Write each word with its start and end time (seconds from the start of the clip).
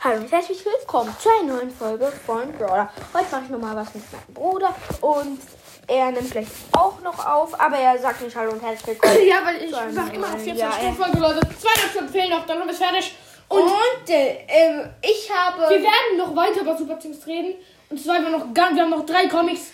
Hallo 0.00 0.20
und 0.20 0.30
herzlich 0.30 0.64
willkommen 0.64 1.12
zu 1.18 1.28
einer 1.28 1.54
neuen 1.54 1.70
Folge 1.72 2.12
von 2.24 2.52
Brawler. 2.52 2.88
Heute 3.12 3.26
mache 3.32 3.42
ich 3.46 3.50
nochmal 3.50 3.74
was 3.74 3.92
mit 3.92 4.04
meinem 4.12 4.32
Bruder 4.32 4.72
und 5.00 5.40
er 5.88 6.12
nimmt 6.12 6.30
gleich 6.30 6.46
auch 6.70 7.00
noch 7.00 7.26
auf, 7.26 7.60
aber 7.60 7.78
er 7.78 7.98
sagt 7.98 8.22
nicht 8.22 8.36
Hallo 8.36 8.52
und 8.52 8.62
herzlich 8.62 8.86
willkommen. 8.86 9.26
Ja, 9.28 9.44
weil 9.44 9.60
ich 9.64 9.72
mache 9.72 10.14
immer 10.14 10.28
auf 10.28 10.40
24 10.40 10.56
ja, 10.56 10.70
Stunden 10.70 10.96
Folge, 10.96 11.18
Leute. 11.18 11.40
Zwei 11.58 11.70
dazu 11.74 12.12
fehlen 12.12 12.30
noch, 12.30 12.46
dann 12.46 12.60
haben 12.60 12.68
wir 12.68 12.74
es 12.74 12.78
fertig. 12.78 13.12
Und, 13.48 13.62
Und 13.62 14.10
äh, 14.10 14.38
ähm, 14.46 14.88
ich 15.02 15.28
habe. 15.34 15.62
wir 15.62 15.82
werden 15.82 16.16
noch 16.16 16.36
weiter 16.36 16.60
über 16.60 16.76
Super 16.76 17.00
Things 17.00 17.26
reden. 17.26 17.54
Und 17.90 18.00
zwar 18.00 18.22
wir 18.22 18.30
noch 18.30 18.54
gar, 18.54 18.72
wir 18.72 18.82
haben 18.82 18.90
noch 18.90 19.04
drei 19.04 19.26
Comics. 19.26 19.72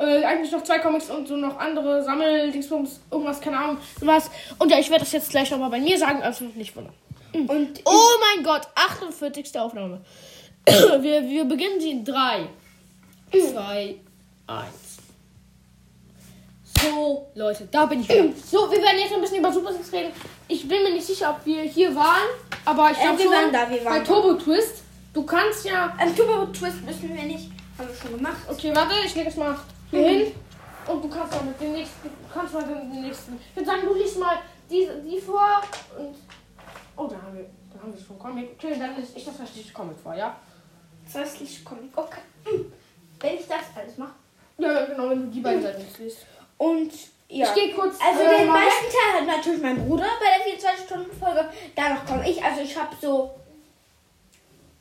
Äh, 0.00 0.24
eigentlich 0.24 0.50
noch 0.50 0.64
zwei 0.64 0.80
Comics 0.80 1.08
und 1.10 1.28
so 1.28 1.36
noch 1.36 1.56
andere 1.60 2.02
Sammel-Dingsbums, 2.02 3.02
irgendwas, 3.08 3.40
keine 3.40 3.58
Ahnung, 3.58 3.78
was. 4.00 4.28
Und 4.58 4.68
ja, 4.72 4.80
ich 4.80 4.90
werde 4.90 5.04
das 5.04 5.12
jetzt 5.12 5.30
gleich 5.30 5.48
nochmal 5.52 5.70
bei 5.70 5.78
mir 5.78 5.96
sagen, 5.96 6.20
also 6.22 6.46
nicht 6.56 6.74
wundern. 6.74 6.92
Und 7.34 7.80
Oh 7.84 8.08
mein 8.20 8.44
Gott, 8.44 8.62
48. 8.74 9.58
Aufnahme. 9.58 10.00
wir, 10.66 11.22
wir 11.28 11.44
beginnen 11.44 11.80
sie 11.80 11.90
in 11.90 12.04
3, 12.04 12.48
2, 13.32 13.96
1. 14.46 14.66
So, 16.80 17.26
Leute, 17.34 17.68
da 17.70 17.86
bin 17.86 18.00
ich 18.00 18.08
wieder. 18.08 18.24
So, 18.50 18.70
wir 18.70 18.78
werden 18.80 18.98
jetzt 18.98 19.12
ein 19.12 19.20
bisschen 19.20 19.38
über 19.38 19.52
Super 19.52 19.72
Things 19.72 19.92
reden. 19.92 20.12
Ich 20.48 20.66
bin 20.68 20.82
mir 20.82 20.90
nicht 20.92 21.06
sicher, 21.06 21.30
ob 21.30 21.44
wir 21.46 21.62
hier 21.62 21.94
waren, 21.94 22.28
aber 22.64 22.90
ich 22.90 22.98
Äh, 22.98 23.02
glaube 23.02 23.18
wir 23.18 23.24
schon 23.24 23.32
waren 23.34 23.52
da, 23.52 23.70
wir 23.70 23.84
waren 23.84 23.92
bei 23.94 23.98
da. 24.00 24.04
Turbo 24.04 24.34
Twist. 24.34 24.82
Du 25.12 25.22
kannst 25.24 25.64
ja... 25.64 25.96
ähm, 26.00 26.14
Turbo 26.16 26.46
Twist 26.52 26.82
müssen 26.84 27.14
wir 27.14 27.22
nicht. 27.22 27.50
Haben 27.78 27.88
wir 27.88 27.94
schon 27.94 28.16
gemacht. 28.16 28.36
Okay, 28.48 28.72
warte, 28.74 28.94
ich 29.04 29.14
lege 29.14 29.28
es 29.28 29.36
mal 29.36 29.56
hier 29.90 30.00
Mhm. 30.00 30.06
hin. 30.06 30.32
Und 30.86 31.02
du 31.04 31.08
kannst 31.08 31.32
mal 31.34 31.44
mit 31.44 31.60
den 31.60 31.72
nächsten... 31.72 32.02
Du 32.08 32.34
kannst 32.34 32.52
mal 32.52 32.62
den, 32.64 32.92
den 32.92 33.02
nächsten... 33.02 33.38
Ich 33.50 33.56
würde 33.56 33.66
sagen, 33.66 33.82
du 33.86 33.94
liest 33.94 34.18
mal 34.18 34.36
die, 34.70 34.86
die 35.08 35.20
vor 35.20 35.62
und... 35.98 36.14
Oh, 36.96 37.06
da 37.06 37.16
haben 37.16 37.36
wir... 37.36 37.46
Da 37.72 37.80
haben 37.82 37.92
wir 37.96 38.04
schon 38.04 38.18
Comic. 38.18 38.50
Okay, 38.56 38.76
dann 38.78 38.96
lese 38.96 39.12
ich 39.16 39.24
das 39.24 39.38
restliche 39.40 39.72
Comic 39.72 39.96
vor, 40.02 40.14
ja? 40.14 40.36
Zuerstlich 41.10 41.64
Comic. 41.64 41.90
Okay. 41.96 42.20
Hm. 42.44 42.72
Wenn 43.20 43.34
ich 43.34 43.46
das 43.48 43.58
alles 43.76 43.98
mache. 43.98 44.12
Ja, 44.58 44.72
ja, 44.72 44.84
genau, 44.86 45.10
wenn 45.10 45.22
du 45.24 45.26
die 45.30 45.40
beiden 45.40 45.62
Seiten 45.62 45.84
liest. 45.98 46.18
Und 46.58 46.92
ja. 47.28 47.46
Ich 47.48 47.54
gehe 47.54 47.74
kurz. 47.74 47.96
Also 48.00 48.20
äh, 48.22 48.38
den 48.38 48.48
meisten 48.48 48.84
Teil 48.84 49.20
hat 49.20 49.26
natürlich 49.26 49.60
mein 49.62 49.88
Bruder 49.88 50.04
bei 50.20 50.50
der 50.52 50.56
24-Stunden-Folge. 50.58 51.48
Danach 51.74 52.06
komme 52.06 52.28
ich. 52.30 52.42
Also 52.42 52.60
ich 52.60 52.76
habe 52.78 52.94
so. 53.00 53.34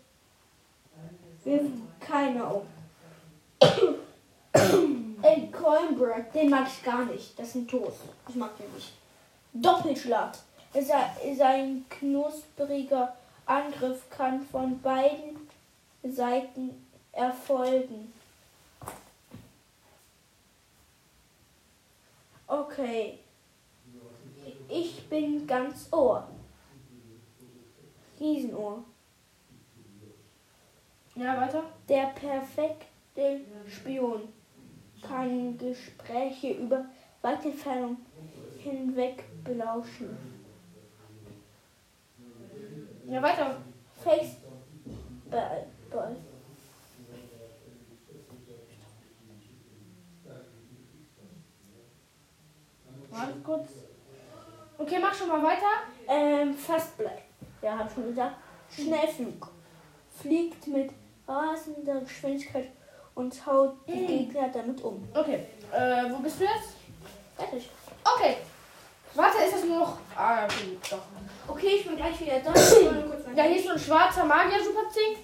wirft 1.44 1.72
keiner 2.00 2.54
um. 2.54 2.66
Ey, 5.22 5.50
Coinbird, 5.50 6.34
den 6.34 6.50
mag 6.50 6.66
ich 6.68 6.82
gar 6.82 7.04
nicht. 7.04 7.38
Das 7.38 7.48
ist 7.48 7.54
ein 7.56 7.68
Toast. 7.68 8.00
Ich 8.28 8.34
mag 8.34 8.56
den 8.56 8.72
nicht. 8.74 8.92
Doppelschlag. 9.52 10.32
Sein 11.36 11.84
knuspriger 11.88 13.14
Angriff 13.46 14.08
kann 14.10 14.42
von 14.42 14.80
beiden 14.80 15.48
Seiten 16.02 16.86
erfolgen. 17.12 18.12
Okay. 22.46 23.18
Ich 24.68 25.08
bin 25.08 25.46
ganz 25.46 25.88
Ohr. 25.92 26.26
Riesenohr. 28.18 28.84
Ja, 31.14 31.40
weiter. 31.40 31.64
Der 31.88 32.06
perfekte 32.14 33.40
Spion 33.68 34.28
kann 35.02 35.58
Gespräche 35.58 36.52
über 36.52 36.84
weite 37.22 37.48
Entfernung 37.48 37.96
hinweg 38.58 39.24
belauschen. 39.44 40.16
Ja, 43.06 43.22
weiter. 43.22 43.56
Faceball. 44.02 45.66
Ball. 45.90 46.16
Warte 53.10 53.40
kurz. 53.40 53.68
Okay, 54.76 54.98
mach 55.00 55.14
schon 55.14 55.28
mal 55.28 55.42
weiter. 55.42 55.66
Ähm, 56.06 56.54
Fastblei. 56.54 57.27
Ja, 57.62 57.78
hab 57.78 57.92
schon 57.92 58.08
gesagt. 58.08 58.36
Schnellflug. 58.74 59.48
Fliegt 60.20 60.66
mit 60.66 60.90
rasender 61.26 62.00
Geschwindigkeit 62.00 62.68
und 63.14 63.46
haut 63.46 63.74
die 63.86 64.06
Gegner 64.06 64.48
damit 64.52 64.80
um. 64.82 65.06
Okay. 65.14 65.46
Äh, 65.72 66.10
wo 66.10 66.18
bist 66.18 66.40
du 66.40 66.44
jetzt? 66.44 66.74
Fertig. 67.36 67.68
Okay. 68.04 68.36
Warte, 69.14 69.38
ist 69.44 69.54
das 69.54 69.64
nur 69.64 69.80
noch. 69.80 69.98
Ah, 70.14 70.44
okay, 70.44 70.76
doch. 70.90 71.52
Okay, 71.54 71.76
ich 71.78 71.86
bin 71.86 71.96
gleich 71.96 72.20
wieder 72.20 72.38
da. 72.40 72.52
Ja, 73.34 73.44
hier 73.44 73.56
ist 73.56 73.66
so 73.66 73.72
ein 73.72 73.78
schwarzer 73.78 74.24
Magier 74.24 74.62
Super 74.62 74.88
Zing. 74.90 75.16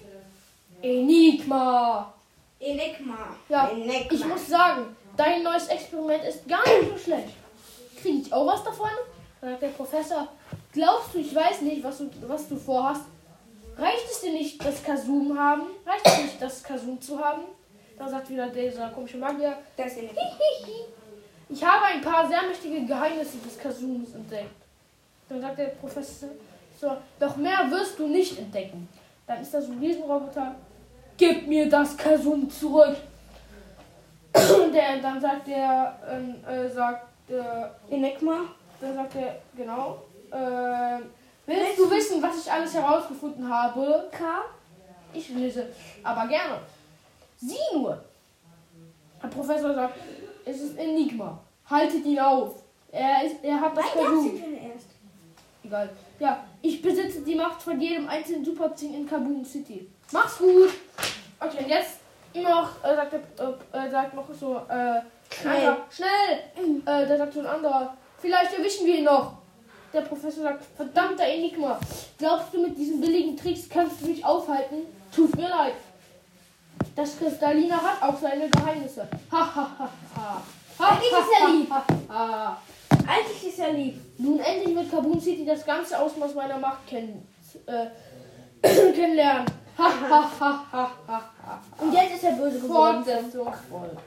Enigma. 0.81 2.13
Enigma. 2.59 3.35
Ja, 3.49 3.69
Enigma. 3.69 4.11
ich 4.11 4.25
muss 4.25 4.47
sagen, 4.47 4.95
dein 5.15 5.43
neues 5.43 5.67
Experiment 5.67 6.23
ist 6.23 6.47
gar 6.47 6.63
nicht 6.67 6.91
so 6.91 6.97
schlecht. 6.97 7.29
Kriege 8.01 8.17
ich 8.19 8.33
auch 8.33 8.45
was 8.47 8.63
davon? 8.63 8.89
Dann 9.41 9.51
sagt 9.51 9.61
der 9.61 9.67
Professor, 9.69 10.27
glaubst 10.75 11.13
du, 11.13 11.19
ich 11.19 11.33
weiß 11.33 11.61
nicht, 11.61 11.83
was 11.83 11.97
du, 11.97 12.09
was 12.27 12.47
du 12.47 12.57
vorhast? 12.57 13.05
Reicht 13.77 14.05
es 14.09 14.21
dir 14.21 14.33
nicht, 14.33 14.63
das 14.63 14.83
Kasum 14.83 15.37
haben? 15.37 15.63
Reicht 15.85 16.05
es 16.05 16.17
nicht, 16.23 16.41
das 16.41 16.63
Kasum 16.63 17.01
zu 17.01 17.17
haben? 17.17 17.43
Dann 17.97 18.09
sagt 18.09 18.29
wieder 18.29 18.47
dieser 18.47 18.89
komische 18.89 19.17
Magier, 19.17 19.57
Das 19.75 19.93
ist 19.93 19.97
ich 21.49 21.63
habe 21.63 21.85
ein 21.85 22.01
paar 22.01 22.27
sehr 22.27 22.43
mächtige 22.43 22.85
Geheimnisse 22.85 23.37
des 23.37 23.57
Kasums 23.57 24.13
entdeckt. 24.13 24.55
Dann 25.29 25.41
sagt 25.41 25.57
der 25.57 25.67
Professor, 25.67 26.29
so, 26.79 26.97
doch 27.19 27.35
mehr 27.37 27.69
wirst 27.71 27.97
du 27.97 28.07
nicht 28.07 28.37
entdecken. 28.37 28.87
Dann 29.25 29.41
ist 29.41 29.53
da 29.53 29.61
so 29.61 29.71
ein 29.71 29.79
Riesenroboter, 29.79 30.55
gib 31.17 31.47
mir 31.47 31.69
das 31.69 31.95
Kasum 31.97 32.49
zurück. 32.49 32.97
Und 34.33 34.73
der, 34.73 34.97
dann 35.01 35.19
sagt 35.21 35.47
der, 35.47 35.97
ähm, 36.09 36.35
äh, 36.45 36.69
sagt, 36.69 37.07
äh, 37.29 37.93
Enigma. 37.93 38.41
dann 38.81 38.95
sagt 38.95 39.15
er, 39.15 39.37
genau, 39.55 40.01
äh, 40.35 40.99
willst 41.45 41.79
du 41.79 41.89
wissen, 41.89 42.21
was 42.21 42.45
ich 42.45 42.51
alles 42.51 42.73
herausgefunden 42.73 43.49
habe? 43.49 44.09
K. 44.11 44.41
Ich 45.13 45.29
lese 45.29 45.67
aber 46.03 46.27
gerne. 46.27 46.59
Sieh 47.37 47.57
nur. 47.73 48.03
Der 49.21 49.27
Professor 49.27 49.73
sagt, 49.73 49.97
es 50.45 50.61
ist 50.61 50.77
Enigma. 50.77 51.39
Haltet 51.69 52.05
ihn 52.05 52.19
auf. 52.19 52.55
Er, 52.91 53.25
ist, 53.25 53.43
er 53.43 53.59
hat 53.59 53.75
das 53.75 53.89
versucht. 53.89 54.41
Egal. 55.63 55.89
Ja, 56.19 56.43
ich 56.61 56.81
besitze 56.81 57.21
die 57.21 57.35
Macht 57.35 57.61
von 57.61 57.79
jedem 57.79 58.07
einzelnen 58.07 58.45
Super-Zing 58.45 58.93
in 58.93 59.07
Kaboom 59.07 59.43
City. 59.43 59.89
Mach's 60.11 60.37
gut. 60.37 60.69
Okay, 61.39 61.63
und 61.63 61.69
jetzt 61.69 61.99
noch, 62.33 62.69
äh, 62.83 62.95
sagt, 62.95 63.13
der, 63.13 63.19
äh, 63.73 63.87
äh, 63.87 63.89
sagt 63.89 64.13
noch 64.13 64.27
so, 64.33 64.57
äh, 64.69 65.01
Schnell. 65.33 65.55
anderer, 65.55 65.77
schnell. 65.89 66.85
Äh, 66.85 67.07
da 67.07 67.17
sagt 67.17 67.33
so 67.33 67.39
ein 67.39 67.45
anderer, 67.47 67.97
vielleicht 68.19 68.53
erwischen 68.57 68.85
wir 68.85 68.97
ihn 68.97 69.03
noch. 69.05 69.33
Der 69.95 70.01
Professor 70.01 70.43
sagt, 70.43 70.65
verdammter 70.75 71.23
Enigma, 71.23 71.79
glaubst 72.17 72.53
du, 72.53 72.61
mit 72.61 72.77
diesen 72.77 72.99
billigen 72.99 73.37
Tricks 73.37 73.69
kannst 73.69 74.01
du 74.01 74.07
mich 74.07 74.25
aufhalten? 74.25 74.79
Tut 75.15 75.33
mir 75.37 75.47
leid. 75.47 75.75
Das 76.97 77.17
Kristalliner 77.17 77.81
hat 77.81 78.03
auch 78.03 78.19
seine 78.19 78.49
Geheimnisse. 78.49 79.07
Ha, 79.31 79.55
ha, 79.55 79.69
ha, 79.79 79.89
ha. 80.17 80.41
Eigentlich 80.77 81.11
ist 81.11 81.39
er 81.39 81.49
lieb. 81.49 81.71
Eigentlich 83.07 83.47
ist 83.47 83.59
er 83.59 83.71
lieb. 83.71 84.01
Nun 84.17 84.39
endlich 84.39 84.75
wird 84.75 84.91
Kaboom 84.91 85.21
City 85.21 85.45
das 85.45 85.65
ganze 85.65 85.97
Ausmaß 85.97 86.35
meiner 86.35 86.57
Macht 86.57 86.85
kennen, 86.87 87.25
äh, 87.65 87.87
kennenlernen. 88.91 89.45
Ha, 89.77 89.89
ha, 90.09 90.29
ha, 90.39 90.65
ha, 90.73 90.91
ha, 91.07 91.21
ha. 91.45 91.61
Und 91.79 91.93
jetzt 91.93 92.15
ist 92.15 92.23
er 92.25 92.33
böse 92.33 92.59
geworden. 92.59 93.05
Fortsetzung 93.05 93.53
folgt. 93.69 93.97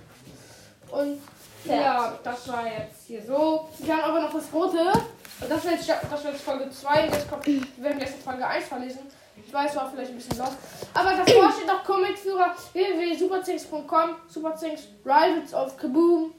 Und 0.90 1.18
ja, 1.64 2.18
das 2.22 2.48
war 2.48 2.66
jetzt 2.66 3.06
hier 3.06 3.22
so. 3.22 3.68
Wir 3.78 3.96
haben 3.96 4.10
aber 4.10 4.20
noch 4.20 4.32
das 4.34 4.52
rote. 4.52 4.92
Das 5.40 5.64
war 5.64 5.72
jetzt, 5.72 5.88
das 5.88 6.24
war 6.24 6.32
jetzt 6.32 6.42
Folge 6.42 6.70
2. 6.70 7.06
Jetzt 7.06 7.30
kommt, 7.30 7.46
wir 7.46 7.62
werden 7.78 8.00
jetzt 8.00 8.22
Folge 8.22 8.46
1 8.46 8.64
verlesen. 8.66 9.00
Ich 9.36 9.52
weiß, 9.54 9.76
war 9.76 9.90
vielleicht 9.90 10.10
ein 10.10 10.16
bisschen 10.16 10.36
lost. 10.38 10.56
Aber 10.94 11.10
davor 11.10 11.52
steht 11.52 11.66
noch 11.66 11.84
Comicführer 11.84 12.54
www.superzinks.com, 12.72 14.10
Superzinks, 14.28 14.88
Rivals 15.04 15.54
of 15.54 15.76
Kaboom. 15.76 16.34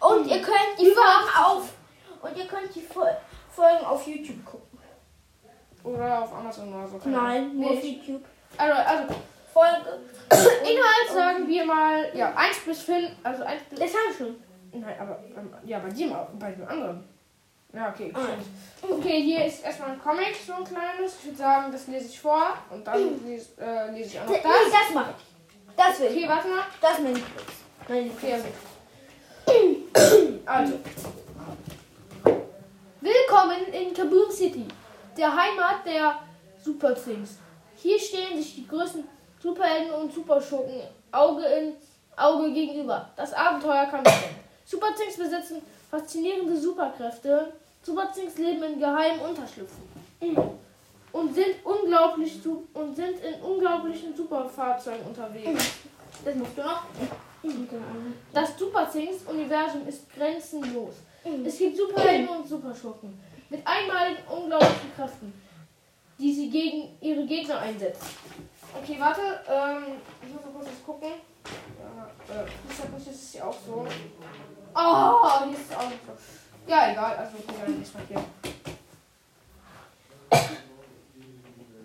Und 0.00 0.26
ihr 0.26 0.40
könnt 0.40 0.78
die 0.78 0.86
Folgen 0.86 1.30
auf. 1.44 1.72
Und 2.22 2.36
ihr 2.36 2.46
könnt 2.46 2.74
die 2.74 2.80
Fol- 2.82 3.16
Folgen 3.50 3.84
auf 3.84 4.06
YouTube 4.06 4.44
gucken. 4.44 4.78
Oder 5.82 6.22
auf 6.22 6.32
Amazon 6.32 6.72
oder 6.72 6.88
so. 6.88 7.00
Nein, 7.04 7.56
nur 7.58 7.70
auf. 7.72 7.84
YouTube. 7.84 8.24
Also, 8.56 8.72
also 8.74 9.14
Folge. 9.52 9.98
Inhalt 10.62 11.10
sagen 11.12 11.46
wir 11.48 11.66
mal, 11.66 12.10
ja, 12.16 12.32
1 12.34 12.60
bis 12.66 12.80
5, 12.82 13.10
also 13.22 13.42
1 13.44 13.62
bis. 13.64 13.78
Das 13.80 13.88
haben 13.90 14.00
wir 14.08 14.14
schon. 14.26 14.80
Nein, 14.80 14.96
aber 14.98 15.18
ähm, 15.36 15.54
ja, 15.64 15.78
bei 15.80 15.88
dir 15.90 16.06
mal, 16.08 16.26
bei 16.38 16.52
dem 16.52 16.66
anderen. 16.66 17.08
Ja, 17.74 17.88
okay, 17.88 18.12
stimmt. 18.14 18.98
Okay, 19.00 19.22
hier 19.22 19.44
ist 19.46 19.64
erstmal 19.64 19.90
ein 19.90 20.00
Comic, 20.00 20.36
so 20.46 20.52
ein 20.52 20.64
kleines. 20.64 21.16
Ich 21.18 21.24
würde 21.26 21.38
sagen, 21.38 21.72
das 21.72 21.86
lese 21.88 22.06
ich 22.06 22.20
vor 22.20 22.52
und 22.70 22.86
dann 22.86 23.26
lese, 23.26 23.48
äh, 23.60 23.90
lese 23.90 24.10
ich 24.10 24.20
auch 24.20 24.24
noch 24.26 24.30
Nee, 24.30 24.40
das. 24.42 24.52
das 24.86 24.94
mache 24.94 25.14
ich. 25.18 25.74
Das 25.76 25.98
will 26.00 26.06
ich. 26.06 26.16
Okay, 26.24 26.28
warte 26.28 26.48
mal. 26.48 26.62
Das 26.80 26.92
ist 26.92 27.00
mein 27.02 27.14
Lieblings. 27.14 27.52
Mein 27.88 28.10
Okay, 28.10 28.42
Lieblings. 29.46 30.40
also. 30.46 30.72
Willkommen 33.00 33.66
in 33.72 33.92
Kaboom 33.92 34.30
City, 34.30 34.66
der 35.16 35.34
Heimat 35.34 35.84
der 35.84 36.20
Super 36.62 36.94
Things. 36.94 37.38
Hier 37.76 37.98
stehen 37.98 38.36
sich 38.36 38.54
die 38.54 38.68
größten 38.68 39.04
Superhelden 39.42 39.92
und 39.94 40.12
Superschurken 40.14 40.80
Auge 41.10 41.44
in 41.44 41.74
Auge 42.16 42.52
gegenüber. 42.52 43.10
Das 43.16 43.34
Abenteuer 43.34 43.86
kann 43.86 44.04
beginnen. 44.04 44.36
Super 44.64 44.94
Things 44.96 45.16
besitzen 45.18 45.60
faszinierende 45.90 46.56
Superkräfte. 46.56 47.52
Things 48.12 48.38
leben 48.38 48.62
in 48.62 48.78
geheimen 48.80 49.20
Unterschlüpfen 49.20 49.82
und 51.12 51.34
sind 51.34 51.56
unglaublich 51.64 52.40
und 52.74 52.96
sind 52.96 53.18
in 53.22 53.40
unglaublichen 53.42 54.16
Superfahrzeugen 54.16 55.06
unterwegs. 55.06 55.72
Das 56.24 56.34
musst 56.34 56.56
du 56.56 56.62
noch. 56.62 56.82
Das 58.32 58.58
Super 58.58 58.90
Things 58.90 59.22
Universum 59.28 59.86
ist 59.86 60.12
grenzenlos. 60.14 60.94
Es 61.44 61.58
gibt 61.58 61.76
Superhelden 61.76 62.28
und 62.28 62.48
Superschurken 62.48 63.18
mit 63.50 63.66
einmaligen 63.66 64.22
unglaublichen 64.28 64.94
Kräften, 64.96 65.32
die 66.18 66.32
sie 66.32 66.50
gegen 66.50 66.96
ihre 67.00 67.24
Gegner 67.26 67.60
einsetzen. 67.60 68.06
Okay, 68.76 68.96
warte, 68.98 69.20
ähm, 69.48 69.94
ich 70.22 70.32
muss 70.32 70.44
noch 70.44 70.52
kurz 70.52 70.66
was 70.66 70.84
gucken. 70.84 71.10
Ja, 71.78 72.34
äh, 72.34 72.46
ich 72.68 72.76
sag 72.76 72.92
das 72.92 73.06
ist 73.06 73.32
hier 73.32 73.46
auch 73.46 73.56
so. 73.66 73.86
Oh, 74.74 75.44
hier 75.44 75.52
ist 75.52 75.70
es 75.70 75.76
auch 75.76 75.82
so. 75.82 76.43
Ja, 76.66 76.90
egal, 76.92 77.16
also 77.16 77.36
okay, 77.38 77.54
dann 77.64 77.82
ist 77.82 77.94
mal 77.94 78.02
hier. 78.08 78.24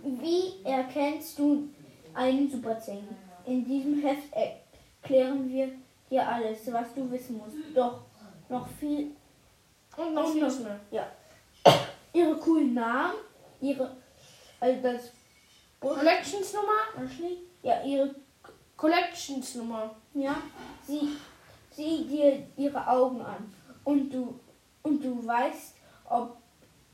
Wie 0.04 0.64
erkennst 0.64 1.38
du 1.38 1.70
einen 2.14 2.50
Superzing? 2.50 3.08
In 3.46 3.66
diesem 3.66 4.02
Heft 4.02 4.31
erklären 4.34 5.50
wir 5.50 5.72
dir 6.10 6.28
alles, 6.28 6.72
was 6.72 6.94
du 6.96 7.10
wissen 7.12 7.38
musst. 7.38 7.56
Doch 7.76 8.02
noch 8.48 8.68
viel 8.80 9.12
Und 9.98 10.14
noch 10.14 10.31
vieles 10.31 10.60
mehr. 10.60 11.12
ihre 12.14 12.36
coolen 12.38 12.74
Namen, 12.74 13.16
ihre 13.62 13.96
also 14.60 14.82
das 14.82 15.12
Collections-Nummer? 15.80 17.08
Ja 17.64 17.84
ihre 17.84 18.16
Collections-Nummer. 18.75 19.96
ja 20.14 20.36
sie 20.86 21.10
sieh 21.72 22.06
dir 22.06 22.48
ihre 22.58 22.88
Augen 22.88 23.22
an 23.22 23.54
und 23.84 24.10
du 24.10 24.40
und 24.84 25.04
du 25.04 25.26
weißt, 25.26 25.76
ob 26.10 26.38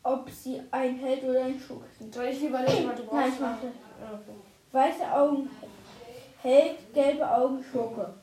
ob 0.06 0.30
sie 0.30 0.62
ein 0.70 0.98
Held 0.98 1.24
oder 1.24 1.46
ein 1.46 1.60
Schurke 1.60 1.88
sind. 1.98 2.14
Soll 2.14 2.26
ich 2.26 2.40
lieber 2.40 2.62
lesen, 2.62 2.88
weil 2.88 2.96
du 2.96 3.04
Nein, 3.04 3.10
brauchst 3.10 3.34
ich 3.34 3.40
mache 3.40 3.66
Ja, 4.00 4.14
okay. 4.14 4.38
weiße 4.72 5.12
Augen 5.12 5.50
Held, 6.42 6.94
gelbe 6.94 7.30
Augen 7.30 7.64
Schurke. 7.72 8.14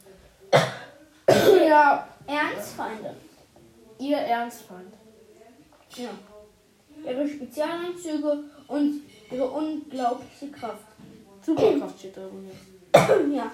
Ja, 1.66 2.06
Ernstfeinde. 2.26 3.16
ihr 3.98 4.18
Ernstfeind. 4.18 4.92
Ja. 5.96 6.10
Ihre 7.04 7.26
Spezialanzüge 7.26 8.44
und 8.68 9.02
ihre 9.30 9.50
unglaubliche 9.50 10.50
Kraft. 10.52 10.84
Superkraft 11.44 11.98
steht 11.98 12.16
da 12.16 12.26
übrigens. 12.26 13.34
ja. 13.36 13.50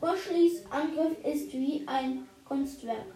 Bushleys 0.00 0.64
Angriff 0.70 1.24
ist 1.24 1.52
wie 1.52 1.84
ein 1.86 2.26
Kunstwerk. 2.44 3.06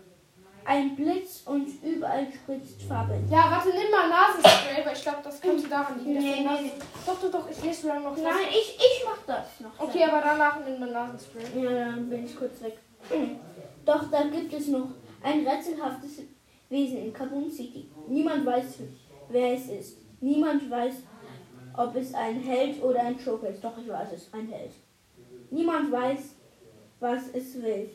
Ein 0.67 0.97
Blitz 0.97 1.43
und 1.45 1.69
überall 1.85 2.27
spritzt 2.33 2.83
Farbe. 2.83 3.21
Ja, 3.31 3.51
warte, 3.51 3.69
nimm 3.69 3.89
mal 3.91 4.09
Nasenspray, 4.09 4.85
weil 4.85 4.97
ich 4.97 5.03
glaube, 5.03 5.19
das 5.23 5.41
könnte 5.41 5.69
daran 5.69 5.99
liegen. 5.99 6.19
Nee, 6.19 6.41
nee, 6.41 6.63
nee. 6.63 6.73
Doch, 7.07 7.21
doch, 7.21 7.31
doch, 7.31 7.51
ich 7.51 7.63
lese 7.63 7.83
so 7.83 7.89
lange 7.89 8.03
noch. 8.03 8.17
Nein, 8.17 8.49
ich, 8.51 8.77
ich 8.77 9.05
mach 9.05 9.19
das 9.27 9.61
noch. 9.61 9.79
Okay, 9.79 10.05
aber 10.05 10.21
danach 10.21 10.59
nimm 10.65 10.81
mal 10.81 10.91
Nasenspray. 10.91 11.63
Ja, 11.63 11.71
dann 11.71 12.11
bin 12.11 12.25
ich 12.25 12.35
kurz 12.37 12.61
weg. 12.63 12.79
Doch 13.85 14.11
da 14.11 14.25
gibt 14.25 14.53
es 14.53 14.67
noch 14.67 14.89
ein 15.23 15.47
rätselhaftes 15.47 16.23
Wesen 16.69 16.99
in 16.99 17.13
Kaboom 17.13 17.49
City. 17.49 17.89
Niemand 18.09 18.45
weiß, 18.45 18.81
wer 19.29 19.55
es 19.55 19.69
ist. 19.69 19.99
Niemand 20.21 20.69
weiß, 20.69 20.95
ob 21.77 21.95
es 21.95 22.13
ein 22.13 22.41
Held 22.41 22.83
oder 22.83 23.03
ein 23.03 23.19
Schurke 23.21 23.47
ist. 23.47 23.63
Doch 23.63 23.79
ich 23.79 23.89
weiß 23.89 24.09
es, 24.13 24.35
ein 24.35 24.49
Held. 24.49 24.73
Niemand 25.51 25.93
weiß, 25.93 26.19
was 26.99 27.29
es 27.33 27.63
will. 27.63 27.89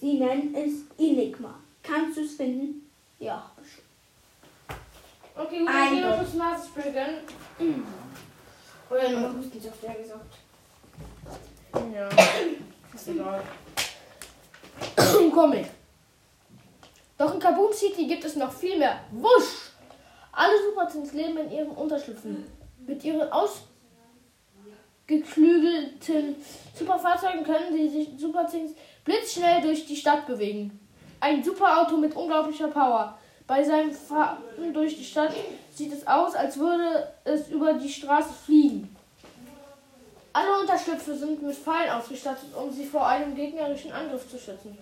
Sie 0.00 0.18
nennen 0.18 0.54
es 0.54 0.86
Enigma. 0.98 1.60
Kannst 1.86 2.16
du 2.16 2.22
es 2.22 2.34
finden? 2.34 2.90
Ja. 3.18 3.50
Okay, 5.36 5.58
gut, 5.58 5.68
dann 5.68 5.90
gehen 5.90 6.02
wir 6.02 6.12
Ein- 6.12 6.18
kurz 6.18 6.34
Nasenspray 6.34 6.92
gönnen. 6.92 7.84
Oder 8.90 9.08
nur 9.10 9.36
Hustensaft, 9.36 9.82
der 9.82 9.94
gesagt. 9.94 10.34
Ja, 11.92 12.08
ist 12.94 13.08
egal. 13.08 13.42
Comic. 15.32 15.66
Doch 17.18 17.34
in 17.34 17.40
Kaboom 17.40 17.72
City 17.72 18.06
gibt 18.06 18.24
es 18.24 18.36
noch 18.36 18.52
viel 18.52 18.78
mehr. 18.78 19.00
Wusch! 19.10 19.72
Alle 20.32 20.52
Supertins 20.68 21.12
leben 21.12 21.36
in 21.38 21.50
ihren 21.50 21.70
Unterschlüpfen. 21.70 22.44
Mit 22.86 23.02
ihren 23.04 23.28
ausgeklügelten 25.06 26.36
Superfahrzeugen 26.74 27.44
können 27.44 27.72
sie 27.72 27.88
sich 27.88 28.08
Supertins 28.18 28.72
blitzschnell 29.04 29.62
durch 29.62 29.86
die 29.86 29.96
Stadt 29.96 30.26
bewegen. 30.26 30.80
Ein 31.24 31.42
Superauto 31.42 31.96
mit 31.96 32.14
unglaublicher 32.14 32.68
Power. 32.68 33.16
Bei 33.46 33.64
seinem 33.64 33.92
Fahren 33.92 34.42
durch 34.74 34.98
die 34.98 35.04
Stadt 35.04 35.32
sieht 35.74 35.90
es 35.90 36.06
aus, 36.06 36.34
als 36.34 36.58
würde 36.58 37.08
es 37.24 37.48
über 37.48 37.72
die 37.72 37.88
Straße 37.88 38.28
fliegen. 38.44 38.94
Alle 40.34 40.60
Unterschlüpfe 40.60 41.14
sind 41.14 41.42
mit 41.42 41.56
Pfeilen 41.56 41.92
ausgestattet, 41.92 42.50
um 42.54 42.70
sie 42.70 42.84
vor 42.84 43.08
einem 43.08 43.34
gegnerischen 43.34 43.90
Angriff 43.90 44.30
zu 44.30 44.38
schützen. 44.38 44.76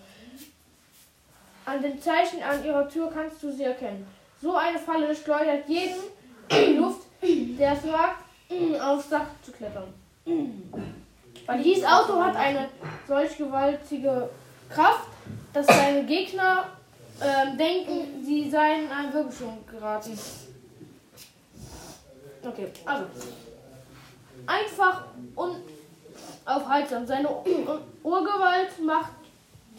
An 1.63 1.81
den 1.81 2.01
Zeichen 2.01 2.43
an 2.43 2.61
ihrer 2.65 2.89
Tür 2.89 3.09
kannst 3.09 3.41
du 3.41 3.49
sie 3.49 3.63
erkennen. 3.63 4.05
So 4.41 4.53
eine 4.53 4.77
Falle 4.77 5.15
schleudert 5.15 5.69
jeden 5.69 5.95
in 6.49 6.73
die 6.73 6.77
Luft, 6.77 7.03
der 7.21 7.71
es 7.71 7.87
wagt, 7.89 8.21
aufs 8.81 9.07
Dach 9.07 9.27
zu 9.45 9.53
klettern. 9.53 9.93
Weil 11.45 11.63
dieses 11.63 11.85
Auto 11.85 12.21
hat 12.21 12.35
eine 12.35 12.67
solch 13.07 13.37
gewaltige 13.37 14.29
Kraft, 14.69 15.07
dass 15.53 15.67
seine 15.67 16.03
Gegner 16.05 16.65
ähm, 17.21 17.57
denken, 17.57 18.23
sie 18.25 18.49
seien 18.49 18.85
in 18.85 18.91
einen 18.91 19.13
Wirbelsturm 19.13 19.57
geraten. 19.69 20.17
Okay, 22.45 22.67
also. 22.85 23.05
Einfach 24.45 25.03
und 25.35 25.63
aufhaltsam. 26.45 27.05
Seine 27.07 27.29
Ur- 27.29 27.81
Urgewalt 28.03 28.79
macht 28.83 29.11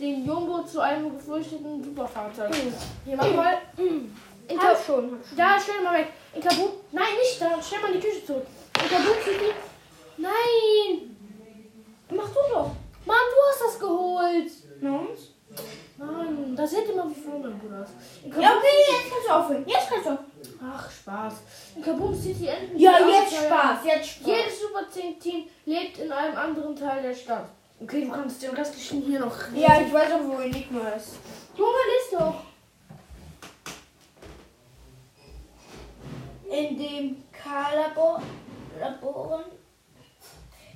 den 0.00 0.25
Jumbo 0.26 0.62
zu 0.62 0.81
einem 0.81 1.14
gefürchteten 1.16 1.85
Superfahrzeug. 1.85 2.54
Hier, 3.04 3.16
mach 3.16 3.31
mal. 3.35 3.59
In 3.76 4.59
Ka- 4.59 4.69
Hab 4.69 4.85
schon. 4.85 5.19
da, 5.37 5.59
stell 5.61 5.83
mal 5.83 5.99
weg. 5.99 6.09
In 6.35 6.43
Kabul. 6.43 6.71
Nein, 6.93 7.04
nicht 7.21 7.40
da. 7.40 7.61
Stell 7.62 7.81
mal 7.81 7.93
in 7.93 8.00
die 8.00 8.07
Küche 8.07 8.25
zurück. 8.26 8.47
In 8.83 8.88
Kabul 8.88 9.14
City. 9.23 9.52
Nein. 10.16 11.16
Mach 12.11 12.28
du 12.28 12.35
doch. 12.52 12.71
Mann, 13.04 13.16
du 13.31 13.50
hast 13.50 13.62
das 13.62 13.78
geholt. 13.81 14.50
Na 14.81 14.90
und? 14.99 15.33
Mann, 15.96 16.56
das 16.56 16.73
hätte 16.75 16.92
man 16.94 17.11
wie 17.11 17.20
früher, 17.20 17.38
mein 17.38 17.58
Bruder. 17.58 17.87
Ja, 18.25 18.56
okay, 18.56 18.66
jetzt 18.90 19.11
kannst 19.11 19.28
du 19.28 19.32
aufhören. 19.32 19.64
Jetzt 19.66 19.88
kannst 19.88 20.06
du 20.06 20.11
aufhören. 20.11 20.26
Ach, 20.62 20.90
Spaß. 20.90 21.34
In 21.76 21.82
Kabul 21.82 22.14
City 22.14 22.46
enden 22.49 22.78
Ja, 22.78 22.99
jetzt. 22.99 23.34
Spaß. 23.34 23.78
Jetzt 23.84 24.08
Spaß. 24.08 24.26
Jedes 24.26 24.61
Super 24.61 24.90
10 24.90 25.20
Team 25.20 25.44
lebt 25.66 25.99
in 25.99 26.11
einem 26.11 26.37
anderen 26.37 26.75
Teil 26.75 27.02
der 27.02 27.14
Stadt. 27.14 27.46
Okay, 27.80 28.04
du 28.04 28.11
kannst 28.11 28.42
den 28.42 28.50
restlichen 28.50 29.02
hier 29.02 29.20
noch. 29.20 29.37
Ja, 29.54 29.80
ich 29.80 29.92
weiß 29.92 30.12
auch, 30.12 30.25
wo 30.25 30.40
Enigma 30.40 30.88
ist. 30.90 31.16
Junge, 31.56 31.70
lies 31.70 32.18
doch. 32.18 32.34
In 36.50 36.78
dem 36.78 37.25
K-Labor, 37.32 38.23
Laboren, 38.80 39.44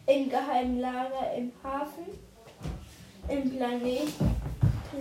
im 0.07 0.29
geheimen 0.29 0.81
Lager 0.81 1.35
im 1.37 1.53
Hafen, 1.63 2.07
im 3.29 3.57
Planet, 3.57 4.09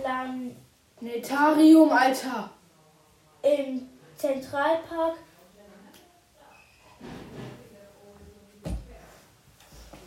Plan, 0.00 0.56
Netarium, 1.00 1.90
Alter. 1.90 2.50
im 3.42 3.88
Zentralpark, 4.16 5.16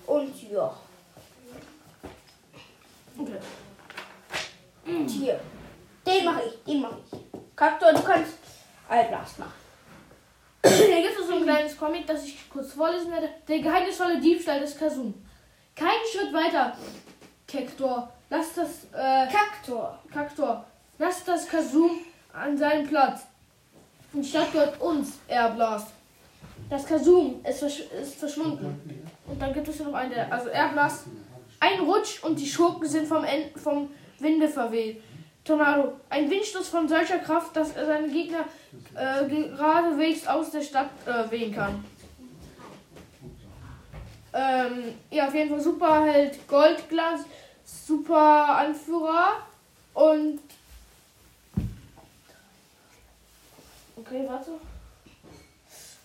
und 0.08 0.52
ja, 0.52 0.74
Okay. 3.18 3.40
hier. 5.08 5.40
Den 6.06 6.26
mache 6.26 6.42
ich, 6.48 6.64
den 6.66 6.82
mache 6.82 6.98
ich. 7.06 7.20
Kaktor, 7.56 7.94
du 7.94 8.02
kannst 8.02 8.34
Allblast 8.90 9.40
machen. 9.40 9.54
Hier 10.66 11.02
gibt 11.02 11.20
es 11.20 11.28
so 11.28 11.36
ein 11.36 11.44
kleines 11.44 11.78
Comic, 11.78 12.06
das 12.08 12.26
ich 12.26 12.50
kurz 12.50 12.74
vorlesen 12.74 13.12
werde. 13.12 13.30
Der 13.48 13.60
geheimnisvolle 13.60 14.20
Diebstahl 14.20 14.60
des 14.60 14.78
Kasum. 14.78 15.14
Keinen 15.76 16.06
Schritt 16.12 16.34
weiter. 16.34 16.76
Kektor. 17.48 18.12
Lass 18.32 18.54
das, 18.56 18.86
äh, 18.94 19.28
Kaktor. 19.30 20.00
Kaktor. 20.10 20.64
Lass 20.98 21.26
das 21.26 21.50
Kasum 21.50 22.00
an 22.32 22.58
seinen 22.58 22.88
Platz. 22.88 23.24
Die 24.14 24.24
Stadt 24.24 24.54
gehört 24.54 24.80
uns, 24.80 25.20
Erblast. 25.28 25.88
Das 26.70 26.86
Kasum 26.86 27.42
ist, 27.44 27.60
versch 27.60 27.82
ist 28.02 28.16
verschwunden. 28.16 29.06
Und 29.28 29.42
dann 29.42 29.54
gibt 29.54 29.68
es 29.68 29.80
noch 29.82 29.94
einen, 29.94 30.12
der, 30.12 30.32
also 30.32 30.48
Erblast. 30.48 31.08
Ein 31.60 31.82
Rutsch 31.82 32.24
und 32.24 32.40
die 32.40 32.48
Schurken 32.48 32.88
sind 32.88 33.06
vom, 33.06 33.26
en 33.26 33.52
vom 33.62 33.90
Winde 34.20 34.48
verweht. 34.48 35.04
Tornado. 35.44 36.00
Ein 36.10 36.30
Windstoß 36.30 36.70
von 36.70 36.88
solcher 36.88 37.20
Kraft, 37.20 37.54
dass 37.58 37.76
er 37.76 37.86
seine 37.86 38.08
Gegner 38.08 38.46
äh, 38.96 39.28
geradewegs 39.28 40.26
aus 40.26 40.52
der 40.52 40.62
Stadt 40.62 40.92
äh, 41.06 41.30
wehen 41.30 41.54
kann. 41.54 41.84
Ähm, 44.34 44.94
ja, 45.10 45.28
auf 45.28 45.36
jeden 45.36 45.50
Fall 45.50 45.60
Superheld 45.60 46.48
Goldglas, 46.48 47.26
Super 47.88 48.58
Anführer 48.58 49.38
und. 49.94 50.40
Okay, 53.96 54.26
warte. 54.28 54.52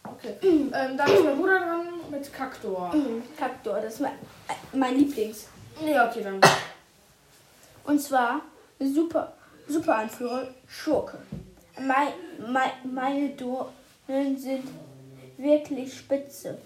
Okay. 0.04 0.36
ähm, 0.42 0.96
dann 0.96 1.10
ist 1.10 1.24
mein 1.24 1.36
Bruder 1.36 1.58
dran 1.58 1.86
mit 2.10 2.32
Kaktor. 2.32 2.94
Kaktor, 3.38 3.80
das 3.80 3.94
ist 3.94 4.00
mein, 4.00 4.12
mein 4.72 4.96
Lieblings. 4.96 5.48
Ja, 5.84 6.08
okay, 6.08 6.22
dann. 6.22 6.40
Und 7.84 8.00
zwar 8.00 8.42
super, 8.78 9.32
super 9.68 9.96
Anführer 9.96 10.48
Schurke. 10.68 11.18
Mein, 11.80 12.08
mein, 12.48 12.70
meine 12.84 13.30
Dornen 13.30 14.38
sind 14.38 14.68
wirklich 15.36 15.96
spitze. 15.98 16.58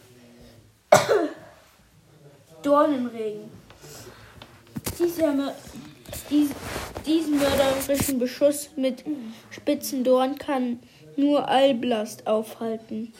Dornenregen. 2.63 3.60
Dieser, 5.01 5.55
diesen 7.07 7.39
mörderischen 7.39 8.19
Beschuss 8.19 8.69
mit 8.77 9.03
spitzen 9.51 10.05
Dornen 10.05 10.37
kann 10.37 10.79
nur 11.17 11.49
Alblast 11.49 12.27
aufhalten. 12.27 13.13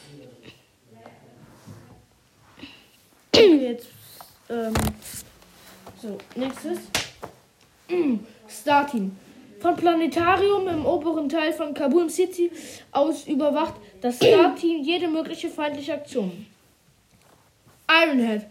Jetzt. 3.33 3.87
Ähm, 4.49 4.73
so, 5.99 6.17
nächstes. 6.35 6.79
Starteam. 8.47 9.17
Von 9.59 9.75
Planetarium 9.75 10.67
im 10.67 10.85
oberen 10.85 11.29
Teil 11.29 11.51
von 11.53 11.73
Kabul 11.73 12.09
City 12.09 12.51
aus 12.91 13.27
überwacht 13.27 13.75
das 14.01 14.17
Starteam 14.17 14.83
jede 14.83 15.07
mögliche 15.07 15.49
feindliche 15.49 15.93
Aktion. 15.93 16.45
Ironhead. 17.89 18.45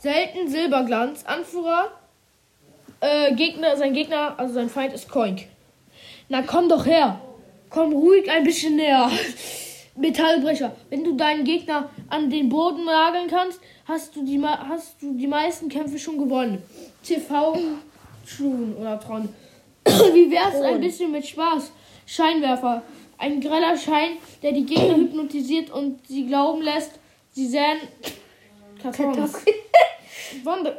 Selten 0.00 0.48
Silberglanz. 0.48 1.24
Anführer. 1.24 1.90
Äh, 3.04 3.34
Gegner, 3.34 3.76
sein 3.76 3.92
Gegner, 3.92 4.32
also 4.38 4.54
sein 4.54 4.70
Feind 4.70 4.94
ist 4.94 5.10
Koink. 5.10 5.42
Na 6.30 6.40
komm 6.40 6.70
doch 6.70 6.86
her. 6.86 7.20
Komm 7.68 7.92
ruhig 7.92 8.30
ein 8.30 8.44
bisschen 8.44 8.76
näher. 8.76 9.10
Metallbrecher. 9.96 10.74
Wenn 10.88 11.04
du 11.04 11.14
deinen 11.14 11.44
Gegner 11.44 11.90
an 12.08 12.30
den 12.30 12.48
Boden 12.48 12.86
nageln 12.86 13.28
kannst, 13.28 13.60
hast 13.84 14.16
du 14.16 14.24
die, 14.24 14.42
hast 14.42 15.02
du 15.02 15.12
die 15.12 15.26
meisten 15.26 15.68
Kämpfe 15.68 15.98
schon 15.98 16.16
gewonnen. 16.16 16.62
TV 17.02 17.58
Tron 18.26 18.74
oder 18.80 18.98
Tron. 18.98 19.28
Wie 19.84 20.30
wär's 20.30 20.62
ein 20.62 20.80
bisschen 20.80 21.12
mit 21.12 21.26
Spaß? 21.26 21.72
Scheinwerfer. 22.06 22.82
Ein 23.18 23.38
greller 23.38 23.76
Schein, 23.76 24.16
der 24.42 24.52
die 24.52 24.64
Gegner 24.64 24.96
hypnotisiert 24.96 25.70
und 25.70 26.06
sie 26.08 26.26
glauben 26.26 26.62
lässt, 26.62 26.92
sie 27.32 27.46
sähen 27.48 27.80
Kartons. 28.82 29.44
Wonder. 30.42 30.74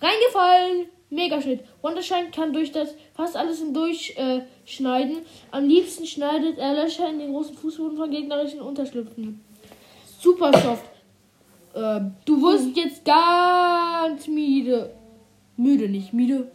Reingefallen. 0.00 0.86
Megaschnitt. 1.08 1.60
Wondershine 1.82 2.30
kann 2.32 2.52
durch 2.52 2.72
das 2.72 2.94
fast 3.14 3.36
alles 3.36 3.60
hindurch 3.60 4.14
äh, 4.16 4.40
schneiden. 4.64 5.18
Am 5.52 5.68
liebsten 5.68 6.04
schneidet 6.04 6.58
er 6.58 6.74
Löcher 6.74 7.08
in 7.08 7.20
den 7.20 7.32
großen 7.32 7.56
Fußboden 7.56 7.96
von 7.96 8.10
gegnerischen 8.10 8.60
Unterschlüpfen. 8.60 9.40
Supersoft. 10.20 10.84
Äh, 11.74 12.00
du 12.24 12.42
wirst 12.42 12.76
jetzt 12.76 13.04
ganz 13.04 14.26
müde. 14.26 14.94
Müde, 15.56 15.88
nicht 15.88 16.12
müde. 16.12 16.50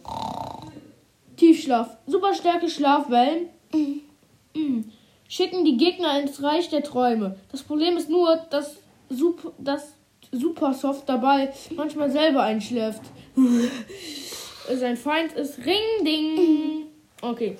Tiefschlaf. 1.36 1.96
Superstärke 2.06 2.68
Schlafwellen. 2.68 3.48
Mm. 3.72 4.82
Schicken 5.28 5.64
die 5.64 5.78
Gegner 5.78 6.20
ins 6.20 6.42
Reich 6.42 6.68
der 6.68 6.82
Träume. 6.82 7.36
Das 7.50 7.62
Problem 7.62 7.96
ist 7.96 8.10
nur, 8.10 8.36
dass, 8.50 8.76
Sup 9.08 9.54
dass 9.58 9.94
Supersoft 10.32 11.08
dabei 11.08 11.52
manchmal 11.76 12.10
selber 12.10 12.42
einschläft. 12.42 13.02
Sein 14.74 14.96
Feind 14.96 15.32
ist 15.34 15.58
Ring 15.58 16.04
Ding. 16.04 16.86
Okay. 17.20 17.56